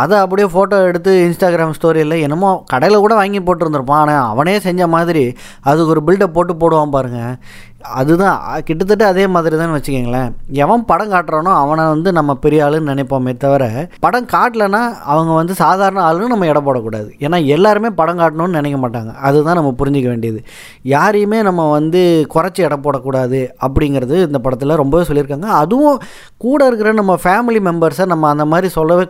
அதை 0.01 0.15
அப்படியே 0.23 0.45
ஃபோட்டோ 0.51 0.77
எடுத்து 0.89 1.11
இன்ஸ்டாகிராம் 1.25 1.73
ஸ்டோரியில் 1.77 2.15
என்னமோ 2.25 2.47
கடையில் 2.71 3.03
கூட 3.03 3.13
வாங்கி 3.19 3.39
போட்டிருந்துருப்பான். 3.47 3.99
ஆனால் 4.03 4.29
அவனே 4.31 4.55
செஞ்ச 4.67 4.87
மாதிரி 4.93 5.23
அதுக்கு 5.69 5.91
ஒரு 5.95 6.01
பில்டப் 6.07 6.35
போட்டு 6.37 6.53
போடுவான் 6.61 6.93
பாருங்கள் 6.95 7.35
அதுதான் 7.83 8.61
கிட்டத்தட்ட 8.63 9.07
அதே 9.07 9.27
மாதிரி 9.27 9.57
தான் 9.57 9.73
வச்சுக்கோங்களேன். 9.73 10.33
எவன் 10.51 10.85
படம் 10.85 11.11
காட்டுறானோ 11.11 11.51
அவனை 11.55 11.85
வந்து 11.85 12.11
நம்ம 12.11 12.35
பெரிய 12.35 12.65
ஆளுன்னு 12.65 12.91
நினைப்போமே 12.91 13.37
தவிர 13.37 13.89
படம் 13.99 14.25
காட்டலைன்னா 14.25 14.81
அவங்க 15.13 15.33
வந்து 15.33 15.53
சாதாரண 15.53 16.01
ஆளுன்னு 16.11 16.33
நம்ம 16.33 16.45
எடை 16.45 16.61
போடக்கூடாது. 16.65 17.09
ஏன்னா 17.19 17.45
எல்லாருமே 17.45 17.89
படம் 17.89 18.19
காட்டணும்னு 18.19 18.57
நினைக்க 18.59 18.77
மாட்டாங்க. 18.87 19.13
அதுதான் 19.13 19.55
நம்ம 19.55 19.73
புரிஞ்சிக்க 19.77 20.07
வேண்டியது. 20.07 20.43
யாரையுமே 20.81 21.41
நம்ம 21.41 21.71
வந்து 21.71 22.25
குறைச்சி 22.35 22.57
எடை 22.57 22.77
போடக்கூடாது 22.83 23.47
அப்படிங்கிறது 23.67 24.15
இந்த 24.27 24.39
படத்தில் 24.39 24.75
ரொம்பவே 24.75 25.03
சொல்லியிருக்காங்க. 25.03 25.49
அதுவும் 25.63 26.01
கூட 26.37 26.67
இருக்கிற 26.67 26.91
நம்ம 26.91 27.17
ஃபேமிலி 27.23 27.61
மெம்பர்ஸை 27.69 28.05
நம்ம 28.05 28.29
அந்த 28.29 28.45
மாதிரி 28.45 28.67
சொல்லவே 28.67 29.07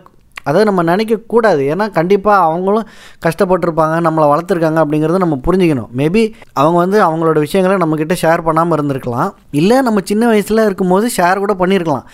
அதை 0.50 0.64
நம்ம 0.68 0.84
நினைக்கக்கூடாது. 0.92 1.62
ஏன்னா 1.74 1.86
கண்டிப்பாக 1.98 2.46
அவங்களும் 2.48 2.86
கஷ்டப்பட்டிருப்பாங்க 3.26 3.96
நம்மளை 4.06 4.28
வளர்த்துருக்காங்க 4.32 4.80
அப்படிங்கிறத 4.84 5.20
நம்ம 5.24 5.38
புரிஞ்சுக்கணும். 5.48 5.90
மேபி 6.00 6.24
அவங்க 6.60 6.78
வந்து 6.84 7.00
அவங்களோட 7.08 7.38
விஷயங்களை 7.46 7.76
நம்மக்கிட்ட 7.82 8.16
ஷேர் 8.22 8.46
பண்ணாமல் 8.48 8.78
இருந்திருக்கலாம். 8.78 9.32
இல்லை 9.60 9.78
நம்ம 9.88 10.00
சின்ன 10.12 10.24
வயசில் 10.32 10.66
இருக்கும்போது 10.68 11.08
ஷேர் 11.18 11.44
கூட 11.44 11.54
பண்ணியிருக்கலாம் 11.64 12.06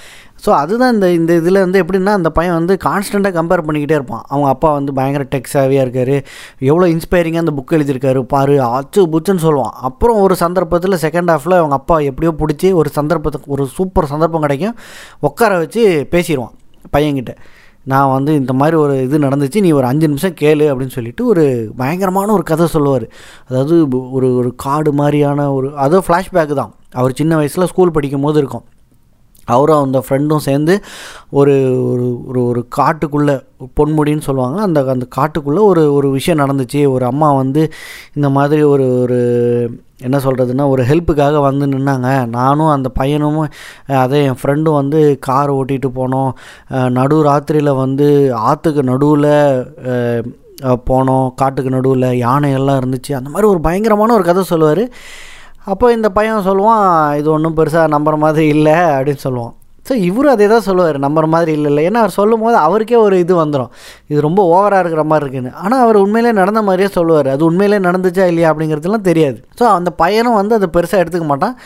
ஸோ 0.45 0.51
அதுதான் 0.61 0.93
இந்த 0.95 1.07
இந்த 1.17 1.33
இதில் 1.39 1.61
வந்து 1.63 1.79
எப்படின்னா 1.83 2.13
அந்த 2.19 2.29
பையன் 2.37 2.57
வந்து 2.59 2.75
கான்ஸ்டண்ட்டாக 2.85 3.35
கம்பேர் 3.39 3.63
பண்ணிக்கிட்டே 3.67 3.97
இருப்பான். 3.99 4.23
அவங்க 4.31 4.47
அப்பா 4.53 4.69
வந்து 4.77 4.93
பயங்கர 4.99 5.25
டெக்ஸாவியாக 5.35 5.85
இருக்கார். 5.85 6.15
எவ்வளோ 6.71 6.87
இன்ஸ்பைரிங்காக 6.95 7.43
அந்த 7.45 7.53
புக் 7.59 7.75
எழுதியிருக்காரு 7.79 8.21
பாரு 8.33 8.55
அச்சு 8.79 9.03
புச்சுன்னு 9.15 9.45
சொல்லுவான். 9.47 9.75
அப்புறம் 9.89 10.21
ஒரு 10.25 10.37
சந்தர்ப்பத்தில் 10.45 11.01
செகண்ட் 11.05 11.33
ஹாஃபில் 11.33 11.59
அவங்க 11.61 11.77
அப்பா 11.81 11.99
எப்படியோ 12.11 12.33
பிடிச்சி 12.43 12.71
ஒரு 12.81 12.91
சந்தர்ப்பத்துக்கு 12.99 13.55
ஒரு 13.57 13.67
சூப்பர் 13.77 14.13
சந்தர்ப்பம் 14.15 14.47
கிடைக்கும். 14.47 14.77
உட்கார 15.29 15.59
வச்சு 15.65 15.85
பேசிடுவான் 16.15 16.55
பையன்கிட்ட. 16.97 17.35
நான் 17.85 18.13
வந்து 18.13 18.35
இந்த 18.35 18.53
மாதிரி 18.53 18.77
ஒரு 18.77 19.03
இது 19.03 19.19
நடந்துச்சு 19.19 19.61
நீ 19.61 19.71
ஒரு 19.71 19.87
அஞ்சு 19.87 20.09
நிமிஷம் 20.09 20.35
கேளு 20.41 20.65
அப்படின்னு 20.71 20.97
சொல்லிட்டு 20.97 21.27
ஒரு 21.27 21.73
பயங்கரமான 21.77 22.33
ஒரு 22.33 22.43
கதை 22.43 22.67
சொல்லுவார். 22.67 23.07
அதாவது 23.49 23.89
ஒரு 24.11 24.35
ஒரு 24.37 24.55
காடு 24.57 24.93
மாதிரியான 24.93 25.53
ஒரு 25.53 25.77
அதுவும் 25.77 26.05
ஃப்ளாஷ்பேக் 26.09 26.53
தான். 26.53 26.75
அவர் 26.93 27.13
சின்ன 27.13 27.37
வயசில் 27.37 27.67
ஸ்கூல் 27.67 27.91
படிக்கும் 27.91 28.21
போது 28.21 28.39
இருக்கும். 28.39 28.65
அவரும் 29.45 29.83
அந்த 29.83 30.05
ஃப்ரெண்டும் 30.09 30.37
சேர்ந்து 30.37 30.83
ஒரு 31.31 31.55
ஒரு 31.91 32.27
ஒரு 32.27 32.47
ஒரு 32.47 32.67
காட்டுக்குள்ளே 32.77 33.43
பொன்முடின்னு 33.81 34.21
சொல்லுவாங்க 34.21 34.61
அந்த 34.61 34.81
அந்த 34.81 35.07
காட்டுக்குள்ளே 35.17 35.63
ஒரு 35.63 35.93
ஒரு 35.93 36.11
விஷயம் 36.11 36.39
நடந்துச்சு. 36.39 36.89
ஒரு 36.89 37.05
அம்மா 37.05 37.33
வந்து 37.33 37.73
இந்த 38.15 38.31
மாதிரி 38.31 38.63
ஒரு 38.63 39.01
ஒரு 39.01 39.19
என்ன 40.07 40.17
சொல்கிறதுனா 40.25 40.65
ஒரு 40.75 40.83
ஹெல்ப்புக்காக 40.91 41.41
வந்து 41.47 41.67
நின்னாங்க. 41.75 42.09
நானும் 42.37 42.73
அந்த 42.75 42.89
பையனும் 43.01 43.41
அதே 44.03 44.21
என் 44.29 44.39
ஃப்ரெண்டும் 44.41 44.79
வந்து 44.81 45.01
கார் 45.29 45.51
ஓட்டிகிட்டு 45.59 45.91
போனோம். 46.01 46.31
நடு 46.99 47.17
ராத்திரியில் 47.29 47.73
வந்து 47.83 48.09
ஆற்றுக்கு 48.49 48.85
நடுவில் 48.91 49.33
போனோம். 50.91 51.29
காட்டுக்கு 51.41 51.71
நடுவில் 51.77 52.09
யானையெல்லாம் 52.27 52.81
இருந்துச்சு. 52.83 53.13
அந்த 53.19 53.29
மாதிரி 53.33 53.51
ஒரு 53.53 53.61
பயங்கரமான 53.69 54.15
ஒரு 54.19 54.27
கதை 54.31 54.43
சொல்லுவார். 54.53 54.85
அப்போ 55.73 55.87
இந்த 55.97 56.09
பையன் 56.19 56.47
சொல்லுவான் 56.49 56.85
இது 57.21 57.29
ஒன்றும் 57.37 57.57
பெருசாக 57.57 57.93
நம்புகிற 57.95 58.19
மாதிரி 58.27 58.47
இல்லை 58.57 58.77
அப்படின்னு 58.97 59.25
சொல்லுவான். 59.27 59.55
ஸோ 59.91 59.95
இவரும் 60.09 60.33
அதே 60.35 60.47
தான் 60.55 60.67
சொல்லுவார் 60.67 60.97
நம்புற 61.05 61.27
மாதிரி 61.35 61.53
இல்லை 61.59 61.69
இல்லை. 61.71 61.85
ஏன்னா 61.89 62.01
அவர் 62.03 62.17
சொல்லும் 62.19 62.43
போது 62.45 62.57
அவருக்கே 62.67 62.99
ஒரு 63.05 63.15
இது 63.23 63.35
வந்துடும் 63.43 63.71
இது 64.11 64.19
ரொம்ப 64.27 64.41
ஓவராக 64.57 64.83
இருக்கிற 64.83 65.03
மாதிரி 65.13 65.25
இருக்குன்னு. 65.25 65.53
ஆனால் 65.63 65.81
அவர் 65.85 65.97
உண்மையிலே 66.03 66.33
நடந்த 66.41 66.61
மாதிரியே 66.69 66.91
சொல்லுவார். 66.99 67.29
அது 67.35 67.43
உண்மையிலே 67.49 67.79
நடந்துச்சா 67.89 68.27
இல்லையா 68.33 68.51
அப்படிங்கிறதுலாம் 68.53 69.09
தெரியாது. 69.11 69.39
ஸோ 69.61 69.65
அந்த 69.79 69.93
பையனும் 70.03 70.39
வந்து 70.41 70.55
அதை 70.59 70.69
பெருசாக 70.77 71.03
எடுத்துக்க 71.05 71.27
மாட்டான். 71.33 71.57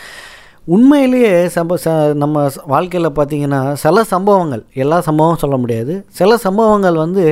உண்மையிலேயே 0.75 1.33
சம்ப 1.57 1.77
ச 1.85 1.89
நம்ம 2.23 2.45
வாழ்க்கையில் 2.73 3.09
பார்த்தீங்கன்னா 3.19 3.61
சில 3.83 4.05
சம்பவங்கள் 4.13 4.63
எல்லா 4.85 4.99
சம்பவமும் 5.09 5.43
சொல்ல 5.45 5.57
முடியாது. 5.65 5.95
சில 6.21 6.37
சம்பவங்கள் 6.47 6.97
வந்து 7.05 7.25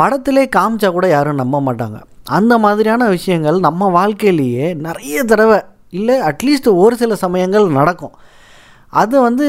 படத்திலே 0.00 0.44
காமிச்சா 0.56 0.90
கூட 0.96 1.06
யாரும் 1.16 1.42
நம்ப 1.42 1.60
மாட்டாங்க. 1.68 1.98
அந்த 2.38 2.54
மாதிரியான 2.64 3.06
விஷயங்கள் 3.16 3.58
நம்ம 3.66 3.90
வாழ்க்கையிலேயே 3.98 4.66
நிறைய 4.86 5.22
தடவை 5.32 5.58
இல்லை 5.98 6.16
அட்லீஸ்ட் 6.30 6.68
ஒரு 6.84 6.96
சில 7.02 7.14
சமயங்கள் 7.24 7.68
நடக்கும். 7.78 8.14
அது 8.92 9.14
வந்து 9.20 9.46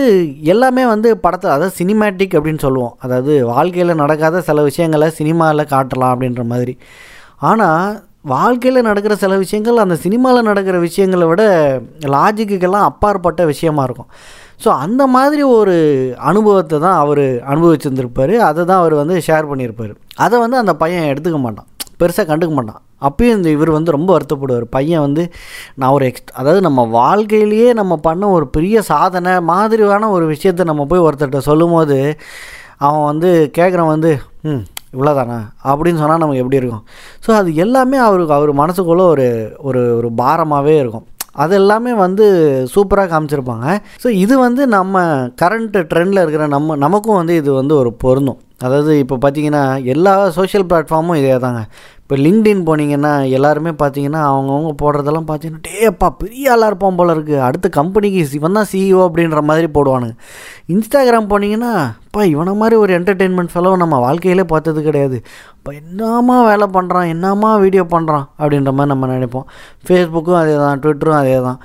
எல்லாமே 0.53 0.84
வந்து 0.93 1.10
படத்தில் 1.24 1.55
அதாவது 1.55 1.77
சினிமேட்டிக் 1.79 2.36
அப்படின்னு 2.38 2.62
சொல்லுவோம். 2.65 2.93
அதாவது 3.05 3.34
வாழ்க்கையில் 3.53 4.00
நடக்காத 4.01 4.41
சில 4.50 4.62
விஷயங்களை 4.69 5.08
சினிமாவில் 5.19 5.72
காட்டலாம் 5.74 6.13
அப்படின்ற 6.13 6.43
மாதிரி. 6.51 6.74
ஆனால் 7.50 8.01
வாழ்க்கையில் 8.34 8.88
நடக்கிற 8.88 9.15
சில 9.22 9.34
விஷயங்கள் 9.43 9.84
அந்த 9.84 9.96
சினிமாவில் 10.05 10.48
நடக்கிற 10.50 10.77
விஷயங்களை 10.88 11.27
விட 11.31 11.43
லாஜிக்குக்கெல்லாம் 12.15 12.88
அப்பாற்பட்ட 12.89 13.46
விஷயமா 13.53 13.84
இருக்கும். 13.88 14.10
ஸோ 14.63 14.69
அந்த 14.86 15.01
மாதிரி 15.15 15.43
ஒரு 15.60 15.75
அனுபவத்தை 16.29 16.77
தான் 16.86 17.00
அவர் 17.03 17.25
அனுபவிச்சிருந்திருப்பார். 17.53 18.36
அதை 18.50 18.62
தான் 18.65 18.81
அவர் 18.84 18.96
வந்து 19.01 19.17
ஷேர் 19.27 19.50
பண்ணியிருப்பார். 19.51 19.93
அதை 20.25 20.39
வந்து 20.39 20.58
அந்த 20.58 20.74
பையன் 20.84 21.10
எடுத்துக்க 21.12 21.39
மாட்டான். 21.46 21.69
பெருசாக 22.01 22.25
கண்டுக்க 22.32 22.53
மாட்டான். 22.58 22.82
அப்பயும் 23.08 23.36
இந்த 23.38 23.50
இவர் 23.56 23.72
வந்து 23.77 23.96
ரொம்ப 23.98 24.10
வருத்தப்படுவார். 24.15 24.65
பையன் 24.75 25.06
வந்து 25.06 25.24
நான் 25.79 25.94
ஒரு 25.98 26.06
எக்ஸ்ட் 26.10 26.34
அதாவது 26.39 26.62
நம்ம 26.68 26.82
வாழ்க்கையிலேயே 27.00 27.70
நம்ம 27.82 27.94
பண்ண 28.08 28.29
ஒரு 28.38 28.48
பெரிய 28.58 28.82
சாதனை 28.91 29.33
மாதிரியான 29.51 30.09
ஒரு 30.16 30.27
விஷயத்தை 30.33 30.66
நம்ம 30.72 30.85
போய் 30.92 31.05
ஒருத்தர்கிட்ட 31.07 31.42
சொல்லும்போது 31.50 31.98
அவன் 32.88 33.07
வந்து 33.12 33.29
கேட்குறான் 33.59 33.94
வந்து 33.96 34.12
ம் 34.50 34.66
இவ்வளோதானா 34.94 35.38
அப்படின்னு 35.70 36.01
சொன்னால் 36.01 36.22
நமக்கு 36.22 36.42
எப்படி 36.44 36.59
இருக்கும்? 36.59 36.85
ஸோ 37.25 37.29
அது 37.40 37.50
எல்லாமே 37.64 37.98
அவருக்கு 38.05 38.33
அவர் 38.38 38.51
மனசுக்குள்ளே 38.62 39.05
ஒரு 39.14 39.27
ஒரு 39.70 39.81
ஒரு 39.98 40.09
பாரமாகவே 40.22 40.75
இருக்கும். 40.83 41.05
அது 41.44 41.53
எல்லாமே 41.62 41.92
வந்து 42.05 42.25
சூப்பராக 42.74 43.09
காமிச்சிருப்பாங்க. 43.12 43.66
ஸோ 44.03 44.07
இது 44.24 44.35
வந்து 44.46 44.62
நம்ம 44.77 45.03
கரண்ட் 45.42 45.77
ட்ரெண்டில் 45.92 46.22
இருக்கிற 46.24 46.48
நம்ம 46.55 46.75
நமக்கும் 46.85 47.20
வந்து 47.22 47.35
இது 47.42 47.51
வந்து 47.53 47.75
ஒரு 47.81 47.92
பொருந்தும். 48.03 48.40
அதாவது 48.65 48.91
இப்போ 49.03 49.15
பார்த்தீங்கன்னா 49.24 49.63
எல்லா 49.93 50.13
சோஷியல் 50.37 50.67
பிளாட்ஃபார்மும் 50.69 51.19
இதே 51.22 51.37
தாங்க 51.45 51.61
இப்போ 52.01 52.17
லிங்க்டின் 52.25 52.61
போனீங்கன்னா 52.67 53.11
எல்லாருமே 53.37 53.72
பார்த்தீங்கன்னா 53.81 54.22
அவங்கவுங்க 54.29 54.72
போடுறதெல்லாம் 54.81 55.27
பார்த்தீங்கன்னா 55.27 55.63
டேப்பா 55.67 56.07
பெரிய 56.22 56.53
ஆளாக 56.53 56.69
இருப்பான் 56.72 56.98
போல 57.00 57.13
இருக்குது 57.15 57.43
அடுத்த 57.48 57.67
கம்பெனிக்கு 57.77 58.22
இவன் 58.39 58.57
தான் 58.57 58.69
சிஇஓ 58.72 59.01
அப்படின்ற 59.07 59.41
மாதிரி 59.50 59.67
போடுவானுங்க. 59.75 60.15
இன்ஸ்டாகிராம் 60.75 61.29
போனீங்கன்னா 61.33 61.74
அப்பா 62.05 62.24
இவனை 62.33 62.53
மாதிரி 62.61 62.75
ஒரு 62.83 62.91
என்டர்டெயின்மெண்ட் 63.00 63.53
ஃபெலோ 63.53 63.72
நம்ம 63.83 64.00
வாழ்க்கையிலே 64.05 64.45
பார்த்தது 64.53 64.79
கிடையாது. 64.87 65.17
இப்போ 65.57 65.72
என்னமா 65.81 66.37
வேலை 66.50 66.67
பண்ணுறான் 66.77 67.09
என்னமா 67.13 67.51
வீடியோ 67.63 67.83
பண்ணுறான் 67.93 68.25
அப்படின்ற 68.41 68.72
மாதிரி 68.77 68.91
நம்ம 68.93 69.07
நினைப்போம். 69.15 69.48
ஃபேஸ்புக்கும் 69.87 70.39
அதே 70.41 70.55
தான் 70.63 70.81
ட்விட்டரும் 70.85 71.19
அதே 71.22 71.37
தான் 71.48 71.59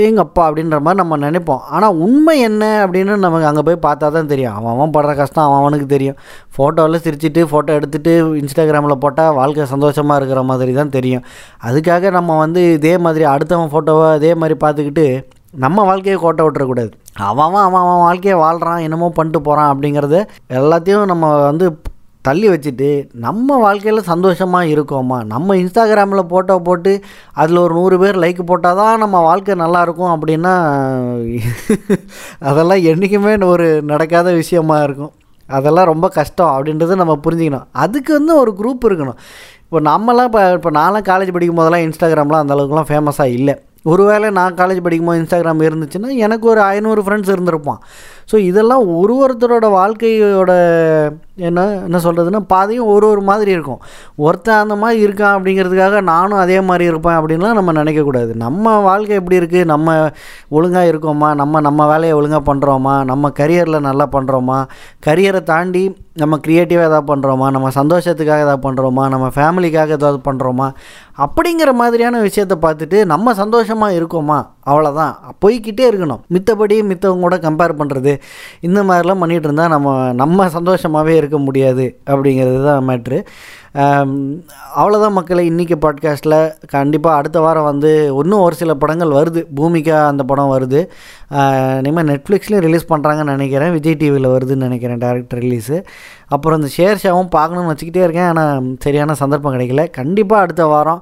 ஏங்கப்பா 0.00 0.42
அப்படின்ற 0.46 0.76
மாதிரி 0.84 0.98
நம்ம 1.00 1.18
நினைப்போம். 1.24 1.60
ஆனால் 1.74 1.98
உண்மை 2.04 2.34
என்ன 2.48 2.64
அப்படின்னு 2.84 3.16
நமக்கு 3.26 3.48
அங்கே 3.50 3.62
போய் 3.68 3.78
பார்த்தா 3.86 4.10
தான் 4.16 4.30
தெரியும். 4.32 4.56
அவன் 4.58 4.72
அவன் 4.74 4.94
படுற 4.96 5.12
கஷ்டம் 5.20 5.44
அவன் 5.46 5.60
அவனுக்கு 5.62 5.86
தெரியும். 5.94 6.18
ஃபோட்டோவில் 6.56 7.02
சிரிச்சிட்டு 7.04 7.44
ஃபோட்டோ 7.52 7.76
எடுத்துகிட்டு 7.78 8.14
இன்ஸ்டாகிராமில் 8.42 9.02
போட்டால் 9.04 9.36
வாழ்க்கை 9.40 9.66
சந்தோஷமாக 9.74 10.18
இருக்கிற 10.20 10.42
மாதிரி 10.50 10.74
தான் 10.80 10.94
தெரியும். 10.98 11.24
அதுக்காக 11.68 12.10
நம்ம 12.18 12.38
வந்து 12.44 12.62
இதே 12.78 12.94
மாதிரி 13.06 13.26
அடுத்தவன் 13.34 13.72
ஃபோட்டோவை 13.74 14.10
அதே 14.18 14.32
மாதிரி 14.42 14.56
பார்த்துக்கிட்டு 14.66 15.06
நம்ம 15.64 15.82
வாழ்க்கையை 15.88 16.18
கோட்டை 16.20 16.44
விட்டுறக்கூடாது. 16.44 16.92
அவன் 17.28 17.44
அவன் 17.48 17.64
அவன் 17.66 17.82
அவன் 17.82 18.04
வாழ்க்கையை 18.06 18.36
வாழ்கிறான் 18.44 18.84
என்னமோ 18.86 19.08
பண்ணிட்டு 19.18 19.40
போகிறான் 19.48 19.70
அப்படிங்கிறத 19.72 20.16
எல்லாத்தையும் 20.60 21.10
நம்ம 21.12 21.26
வந்து 21.50 21.66
தள்ளி 22.26 22.46
வச்சுட்டு 22.50 22.88
நம்ம 23.24 23.56
வாழ்க்கையில் 23.64 24.08
சந்தோஷமாக 24.10 24.70
இருக்கோமா? 24.74 25.18
நம்ம 25.32 25.56
இன்ஸ்டாகிராமில் 25.62 26.28
ஃபோட்டோ 26.30 26.54
போட்டு 26.68 26.92
அதில் 27.42 27.60
ஒரு 27.64 27.74
நூறு 27.78 27.96
பேர் 28.02 28.20
லைக் 28.24 28.40
போட்டால் 28.50 28.78
தான் 28.80 29.02
நம்ம 29.04 29.20
வாழ்க்கை 29.28 29.56
நல்லாயிருக்கும் 29.62 30.12
அப்படின்னா 30.14 30.54
அதெல்லாம் 32.50 32.86
என்றைக்குமே 32.92 33.34
ஒரு 33.54 33.66
நடக்காத 33.92 34.32
விஷயமா 34.40 34.78
இருக்கும். 34.86 35.12
அதெல்லாம் 35.48 35.90
ரொம்ப 35.92 36.06
கஷ்டம் 36.18 36.54
அப்படின்றத 36.54 36.96
நம்ம 37.02 37.16
புரிஞ்சுக்கணும். 37.26 37.68
அதுக்கு 37.84 38.12
வந்து 38.18 38.34
ஒரு 38.42 38.54
குரூப் 38.60 38.88
இருக்கணும். 38.90 39.20
இப்போ 39.66 39.80
நம்மலாம் 39.90 40.28
இப்போ 40.30 40.42
இப்போ 40.58 40.70
நான்லாம் 40.80 41.08
காலேஜ் 41.10 41.34
படிக்கும் 41.36 41.60
போதெல்லாம் 41.60 41.86
இன்ஸ்டாகிராம்லாம் 41.86 42.42
அந்த 42.44 42.54
அளவுக்குலாம் 42.56 42.90
ஃபேமஸாக 42.90 43.36
இல்லை. 43.38 43.54
ஒருவேளை 43.92 44.28
நான் 44.36 44.58
காலேஜ் 44.58 44.84
படிக்கும்போது 44.84 45.20
இன்ஸ்டாகிராம் 45.20 45.62
இருந்துச்சுன்னா 45.68 46.10
எனக்கு 46.26 46.46
ஒரு 46.52 46.60
ஐநூறு 46.60 47.00
ஃப்ரெண்ட்ஸ் 47.02 47.32
இருந்திருப்பான். 47.32 47.80
ஸோ 48.32 48.36
இதெல்லாம் 48.36 48.86
ஒரு 48.96 49.14
ஒருத்தரோட 49.14 49.66
வாழ்க்கையோட 49.80 50.52
என்ன 51.36 51.60
என்ன 51.86 51.98
சொல்கிறதுன்னா 51.98 52.38
பாதையும் 52.38 52.86
ஒரு 52.86 53.06
ஒரு 53.08 53.22
மாதிரி 53.22 53.50
இருக்கும். 53.50 53.80
ஒருத்தன் 54.16 54.60
அந்த 54.64 54.74
மாதிரி 54.76 55.06
இருக்கான் 55.06 55.36
அப்படிங்கிறதுக்காக 55.36 56.00
நானும் 56.00 56.38
அதே 56.38 56.60
மாதிரி 56.60 56.84
இருப்பேன் 56.84 57.16
அப்படின்லாம் 57.20 57.52
நம்ம 57.52 57.72
நினைக்கக்கூடாது. 57.72 58.34
நம்ம 58.34 58.80
வாழ்க்கை 58.80 59.16
எப்படி 59.16 59.40
இருக்குது 59.40 59.64
நம்ம 59.64 60.10
ஒழுங்காக 60.48 60.90
இருக்கோமா? 60.92 61.34
நம்ம 61.34 61.60
நம்ம 61.60 61.86
வேலையை 61.86 62.14
ஒழுங்காக 62.16 62.52
பண்ணுறோமா 62.52 63.04
நம்ம 63.04 63.30
கரியரில் 63.40 63.80
நல்லா 63.80 64.08
பண்ணுறோமா 64.12 64.64
கரியரை 65.06 65.42
தாண்டி 65.42 65.96
நம்ம 66.12 66.36
க்ரியேட்டிவாக 66.36 66.88
எதாவது 66.90 67.08
பண்ணுறோமா 67.12 67.50
நம்ம 67.50 67.70
சந்தோஷத்துக்காக 67.74 68.46
எதாவது 68.46 68.64
பண்ணுறோமா 68.68 69.08
நம்ம 69.08 69.26
ஃபேமிலிக்காக 69.36 69.98
ஏதாவது 70.00 70.20
பண்ணுறோமா 70.30 70.68
அப்படிங்கிற 71.18 71.72
மாதிரியான 71.72 72.20
விஷயத்தை 72.20 72.56
பார்த்துட்டு 72.62 73.04
நம்ம 73.04 73.34
சந்தோஷமாக 73.34 73.96
இருக்கோமா? 73.98 74.38
அவ்வளோதான் 74.70 75.14
போய்கிட்டே 75.42 75.84
இருக்கணும். 75.90 76.22
மித்தபடி 76.34 76.76
மித்தவங்க 76.90 77.26
கூட 77.26 77.38
கம்பேர் 77.46 77.78
பண்ணுறது 77.80 78.14
இந்த 78.68 78.80
மாதிரிலாம் 78.90 79.22
பண்ணிகிட்டு 79.22 79.48
இருந்தால் 79.50 79.74
நம்ம 79.74 79.96
நம்ம 80.22 80.48
சந்தோஷமாகவே 80.56 81.14
இருக்க 81.20 81.38
முடியாது 81.48 81.86
அப்படிங்கிறது 82.12 82.62
தான் 82.70 82.88
மேட்ரு 82.90 83.20
அவ்வளோதான் 84.80 85.14
மக்களை 85.16 85.42
இன்றைக்கி 85.50 85.76
பாட்காஸ்ட்டில் 85.84 86.36
கண்டிப்பாக 86.74 87.18
அடுத்த 87.20 87.38
வாரம் 87.44 87.66
வந்து 87.70 87.90
இன்னும் 88.20 88.44
ஒரு 88.46 88.54
சில 88.60 88.72
படங்கள் 88.82 89.16
வருது. 89.18 89.40
பூமிக்கா 89.58 89.96
அந்த 90.10 90.22
படம் 90.30 90.52
வருது. 90.54 90.80
இனிமேல் 91.80 92.08
நெட்ஃப்ளிக்ஸ்லேயும் 92.10 92.64
ரிலீஸ் 92.66 92.90
பண்ணுறாங்கன்னு 92.92 93.34
நினைக்கிறேன். 93.36 93.72
விஜய் 93.76 93.98
டிவியில் 94.02 94.32
வருதுன்னு 94.34 94.66
நினைக்கிறேன் 94.66 95.02
டேரக்ட் 95.04 95.34
ரிலீஸு 95.40 95.78
அப்புறம் 96.34 96.58
இந்த 96.60 96.70
ஷேர்ஷாவும் 96.76 97.30
பார்க்கணும்னு 97.36 97.72
வச்சுக்கிட்டே 97.72 98.02
இருக்கேன். 98.06 98.28
ஆனால் 98.32 98.68
சரியான 98.84 99.14
சந்தர்ப்பம் 99.22 99.54
கிடைக்கல. 99.54 99.84
கண்டிப்பாக 99.98 100.44
அடுத்த 100.44 100.66
வாரம் 100.72 101.00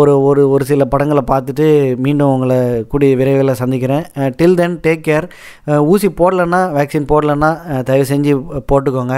ஒரு 0.00 0.14
ஒரு 0.28 0.42
ஒரு 0.54 0.64
சில 0.70 0.84
படங்களை 0.92 1.22
பார்த்துட்டு 1.32 1.66
மீண்டும் 2.04 2.32
உங்களை 2.34 2.58
கூடிய 2.92 3.16
விரைவில் 3.20 3.60
சந்திக்கிறேன். 3.62 4.04
டில் 4.40 4.58
தென் 4.60 4.78
டேக் 4.86 5.04
கேர் 5.08 5.28
ஊசி 5.92 6.10
போடலன்னா 6.20 6.60
வேக்சின் 6.78 7.10
போடலன்னா 7.12 7.50
தயவு 7.90 8.06
செஞ்சு 8.12 8.34
போட்டுக்கோங்க. 8.72 9.16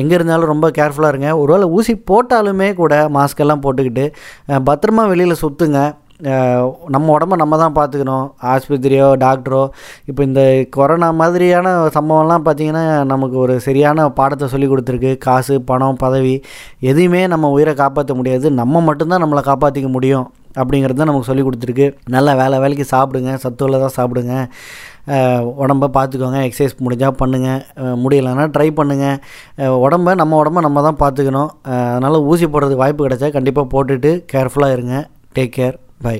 எங்கே 0.00 0.16
இருந்தாலும் 0.18 0.52
ரொம்ப 0.54 0.70
கேர்ஃபுல்லாக 0.80 1.14
இருங்க. 1.14 1.30
ஒருவேளை 1.42 1.68
ஊசி 1.78 1.94
போட்டாலுமே 2.10 2.70
கூட 2.82 2.94
மாஸ்க் 3.18 3.44
எல்லாம் 3.44 3.64
போட்டுக்கிட்டு 3.66 4.06
பத்திரமா 4.70 5.04
வெளியில் 5.12 5.40
சுற்றுங்க 5.44 5.80
நம்ம 6.94 7.06
உடம்ப 7.16 7.36
நம்ம 7.40 7.54
தான் 7.62 7.74
பார்த்துக்கணும். 7.78 8.26
ஆஸ்பத்திரியோ 8.52 9.08
டாக்டரோ 9.24 9.62
இப்போ 10.10 10.22
இந்த 10.28 10.42
கொரோனா 10.76 11.08
மாதிரியான 11.20 11.74
சம்பவம்லாம் 11.96 12.46
பார்த்திங்கன்னா 12.46 12.84
நமக்கு 13.12 13.36
ஒரு 13.44 13.54
சரியான 13.66 14.08
பாடத்தை 14.18 14.46
சொல்லி 14.54 14.68
கொடுத்துருக்கு. 14.70 15.12
காசு 15.26 15.54
பணம் 15.70 16.00
பதவி 16.04 16.34
எதையுமே 16.90 17.22
நம்ம 17.34 17.50
உயிரை 17.56 17.74
காப்பாற்ற 17.82 18.14
முடியாது. 18.20 18.46
நம்ம 18.62 18.82
மட்டும்தான் 18.88 19.24
நம்மளை 19.24 19.44
காப்பாற்றிக்க 19.50 19.90
முடியும் 19.98 20.26
அப்படிங்கிறது 20.60 20.98
தான் 21.00 21.10
நமக்கு 21.10 21.30
சொல்லி 21.30 21.42
கொடுத்துருக்கு. 21.46 21.86
நல்லா 22.14 22.34
வேலை 22.42 22.58
வேலைக்கு 22.64 22.86
சாப்பிடுங்க. 22.94 23.32
சத்துள்ளதாக 23.44 23.92
சாப்பிடுங்க. 23.98 24.34
உடம்ப 25.62 25.90
பார்த்துக்கோங்க. 25.96 26.38
எக்ஸசைஸ் 26.48 26.82
முடிஞ்சால் 26.84 27.18
பண்ணுங்கள் 27.22 27.96
முடியலைன்னா 28.04 28.46
ட்ரை 28.54 28.68
பண்ணுங்கள் 28.80 29.66
உடம்ப 29.86 30.14
நம்ம 30.22 30.38
உடம்ப 30.42 30.62
நம்ம 30.68 30.82
தான் 30.88 31.02
பார்த்துக்கணும். 31.02 31.50
அதனால் 31.94 32.24
ஊசி 32.30 32.48
போடுறதுக்கு 32.54 32.84
வாய்ப்பு 32.84 33.06
கிடைச்சா 33.08 33.30
கண்டிப்பாக 33.38 33.72
போட்டுட்டு 33.74 34.12
கேர்ஃபுல்லாக 34.34 34.76
இருங்க. 34.78 34.96
Take 35.38 35.56
care 35.58 35.76
bye 36.02 36.16